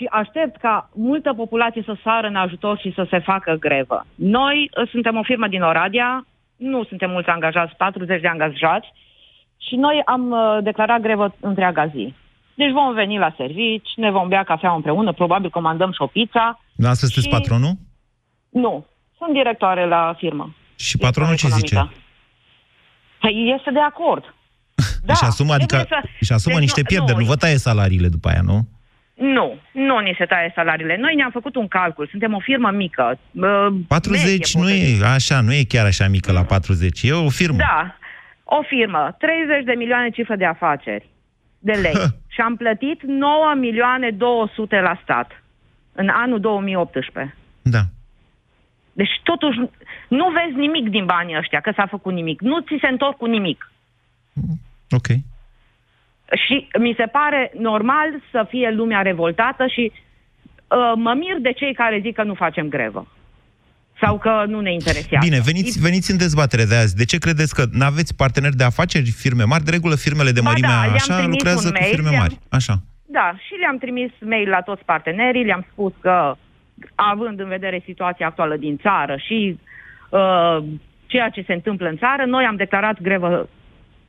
[0.00, 4.06] și aștept ca multă populație să sară în ajutor și să se facă grevă.
[4.14, 6.26] Noi uh, suntem o firmă din Oradea,
[6.56, 8.88] nu suntem mulți angajați, 40 de angajați,
[9.66, 12.14] și noi am uh, declarat grevă întreaga zi.
[12.54, 16.60] Deci vom veni la servici, ne vom bea cafea împreună, probabil comandăm și o pizza.
[16.74, 17.72] Dumneavoastră sunteți Și- patronul?
[18.50, 18.86] Nu,
[19.18, 20.54] sunt directoare la firmă.
[20.76, 21.90] Și patronul ce zice?
[23.20, 24.24] Păi este de acord.
[25.04, 27.36] Da, își asumă, adică, trebuie să- își asumă Deci niște nu- pierderi, nu, nu, vă
[27.36, 28.68] taie salariile după aia, nu?
[29.20, 30.96] Nu, nu ni se taie salariile.
[30.96, 32.06] Noi ne-am făcut un calcul.
[32.10, 33.18] Suntem o firmă mică.
[33.32, 37.28] uh, 40 medie, nu e așa, nu e chiar așa mică la 40, e o
[37.28, 37.56] firmă.
[37.56, 37.96] Da,
[38.44, 39.16] o firmă.
[39.18, 41.08] 30 de milioane cifră de afaceri
[41.58, 41.94] de lei.
[42.34, 45.42] și am plătit 9 milioane 200 la stat
[45.92, 47.34] în anul 2018.
[47.62, 47.80] Da.
[48.92, 49.58] Deci totuși
[50.08, 52.40] nu vezi nimic din banii ăștia, că s-a făcut nimic.
[52.40, 53.72] Nu ți se întorc cu nimic.
[54.90, 55.06] Ok.
[56.46, 61.74] Și mi se pare normal să fie lumea revoltată și uh, mă mir de cei
[61.74, 63.06] care zic că nu facem grevă.
[64.00, 65.26] Sau că nu ne interesează.
[65.28, 66.96] Bine, veniți, veniți în dezbatere de azi.
[66.96, 69.64] De ce credeți că nu aveți parteneri de afaceri, firme mari?
[69.64, 72.08] De regulă, firmele de Ba mărime da, le-am așa trimis lucrează un cu mail, firme
[72.10, 72.38] le-am- mari.
[72.48, 72.74] Așa.
[73.06, 76.34] Da, și le-am trimis mail la toți partenerii, le-am spus că,
[76.94, 79.58] având în vedere situația actuală din țară și
[80.10, 80.58] uh,
[81.06, 83.48] ceea ce se întâmplă în țară, noi am declarat grevă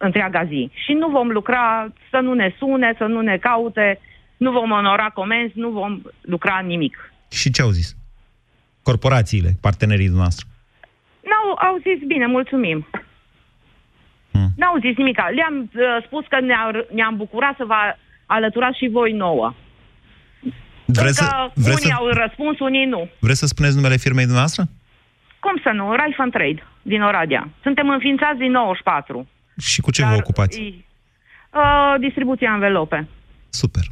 [0.02, 0.72] întreaga zi.
[0.74, 4.00] Și nu vom lucra să nu ne sune, să nu ne caute,
[4.38, 7.14] nu vom onora comenzi, nu vom lucra nimic.
[7.32, 7.96] Și ce au zis?
[8.84, 10.46] Corporațiile, partenerii noastre.
[11.30, 12.88] N-au au zis bine, mulțumim.
[14.32, 14.48] Hmm.
[14.56, 15.18] N-au zis nimic.
[15.36, 17.76] Le-am uh, spus că ne-ar, ne-am bucurat să vă
[18.26, 19.54] alăturați și voi nouă.
[20.86, 23.10] Vreți Încă să, vreți, unii să, au răspuns, unii nu.
[23.20, 24.64] vreți să spuneți numele firmei dumneavoastră?
[25.40, 25.96] Cum să nu?
[25.96, 27.50] Raiffeisen Trade din Oradea.
[27.62, 29.28] Suntem înființați din 94.
[29.60, 30.60] Și cu ce vă ocupați?
[30.62, 30.86] I-
[31.54, 33.08] Uh, distribuția învelope.
[33.50, 33.84] Super.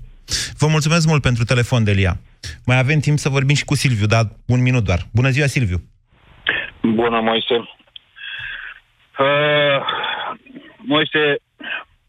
[0.58, 2.18] Vă mulțumesc mult pentru telefon, Delia.
[2.66, 5.00] Mai avem timp să vorbim și cu Silviu, dar un minut doar.
[5.14, 5.82] Bună ziua, Silviu.
[6.82, 7.56] Bună, Moise.
[9.20, 9.82] Uh,
[10.78, 11.36] Moise,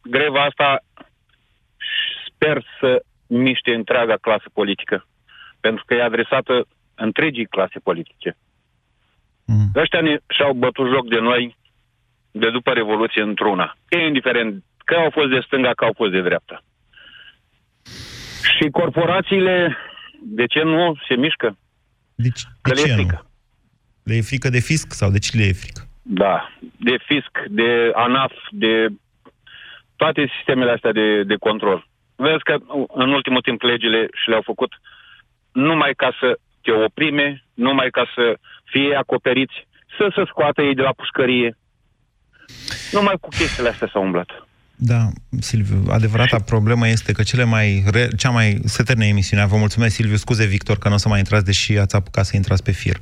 [0.03, 0.79] greva asta
[2.27, 5.07] sper să miște întreaga clasă politică,
[5.61, 8.37] pentru că e adresată întregii clase politice.
[9.45, 9.71] Mm.
[9.75, 11.57] Ăștia ne, și-au bătut joc de noi
[12.31, 13.77] de după Revoluție într-una.
[13.89, 16.63] E indiferent că au fost de stânga, că au fost de dreapta.
[18.43, 19.77] Și corporațiile,
[20.23, 21.59] de ce nu se mișcă?
[22.15, 22.97] Deci, Că de le e ce nu?
[22.97, 23.27] frică.
[24.05, 25.83] Le e frică de fisc sau de ce le e frică?
[26.03, 28.87] Da, de fisc, de ANAF, de
[29.97, 31.89] toate sistemele astea de, de control.
[32.17, 32.57] Vezi că
[32.95, 34.73] în ultimul timp legile și le-au făcut
[35.53, 39.69] numai ca să te oprime, numai ca să fie acoperiți,
[39.99, 41.57] să se scoată ei de la pușcărie.
[42.93, 44.29] Numai cu chestiile astea s-au umblat.
[44.83, 48.09] Da, Silviu, adevărata problemă este că cele mai re...
[48.17, 49.47] cea mai se termină emisiunea.
[49.47, 52.37] Vă mulțumesc, Silviu, scuze, Victor, că nu o să mai intrați, deși ați apucat să
[52.37, 53.01] intrați pe fir.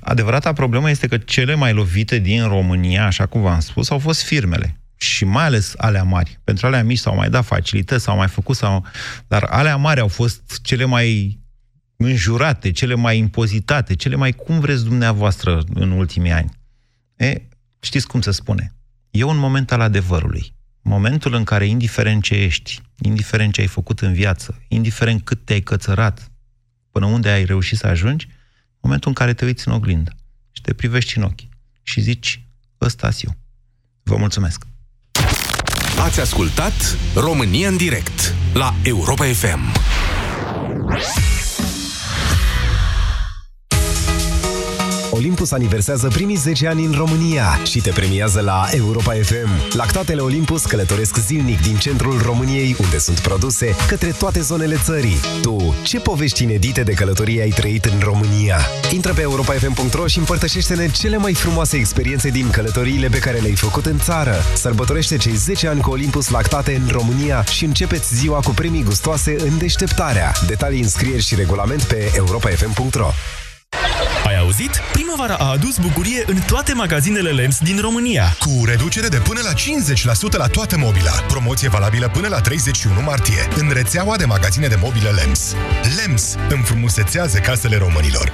[0.00, 4.22] Adevărata problemă este că cele mai lovite din România, așa cum v-am spus, au fost
[4.22, 4.80] firmele.
[4.96, 6.38] Și mai ales alea mari.
[6.44, 8.86] Pentru alea mici s-au mai dat facilități, s-au mai făcut, sau...
[9.28, 11.38] dar alea mari au fost cele mai
[11.96, 16.50] înjurate, cele mai impozitate, cele mai cum vreți dumneavoastră în ultimii ani.
[17.16, 17.42] E,
[17.80, 18.74] știți cum se spune?
[19.10, 20.54] E un moment al adevărului.
[20.82, 25.60] Momentul în care, indiferent ce ești, indiferent ce ai făcut în viață, indiferent cât te-ai
[25.60, 26.30] cățărat,
[26.90, 28.28] până unde ai reușit să ajungi,
[28.80, 30.10] momentul în care te uiți în oglindă
[30.52, 31.48] și te privești în ochi
[31.82, 32.44] și zici,
[32.80, 33.36] ăsta eu.
[34.02, 34.64] Vă mulțumesc!
[35.98, 39.60] Ați ascultat România în direct la Europa FM.
[45.10, 49.76] Olympus aniversează primii 10 ani în România și te premiază la Europa FM.
[49.76, 55.16] Lactatele Olympus călătoresc zilnic din centrul României, unde sunt produse, către toate zonele țării.
[55.42, 58.58] Tu, ce povești inedite de călătorie ai trăit în România?
[58.92, 63.86] Intră pe europafm.ro și împărtășește-ne cele mai frumoase experiențe din călătoriile pe care le-ai făcut
[63.86, 64.34] în țară.
[64.54, 69.36] Sărbătorește cei 10 ani cu Olympus Lactate în România și începeți ziua cu premii gustoase
[69.38, 70.32] în deșteptarea.
[70.46, 73.10] Detalii, înscrieri și regulament pe europafm.ro
[74.26, 74.70] Ai auzit?
[74.92, 78.36] Primăvara a adus bucurie în toate magazinele LEMS din România.
[78.38, 81.10] Cu reducere de până la 50% la toată mobila.
[81.10, 83.48] Promoție valabilă până la 31 martie.
[83.56, 85.54] În rețeaua de magazine de mobile LEMS.
[85.96, 88.32] LEMS înfrumusețează casele românilor.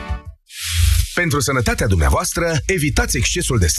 [1.14, 3.66] Pentru sănătatea dumneavoastră, evitați excesul de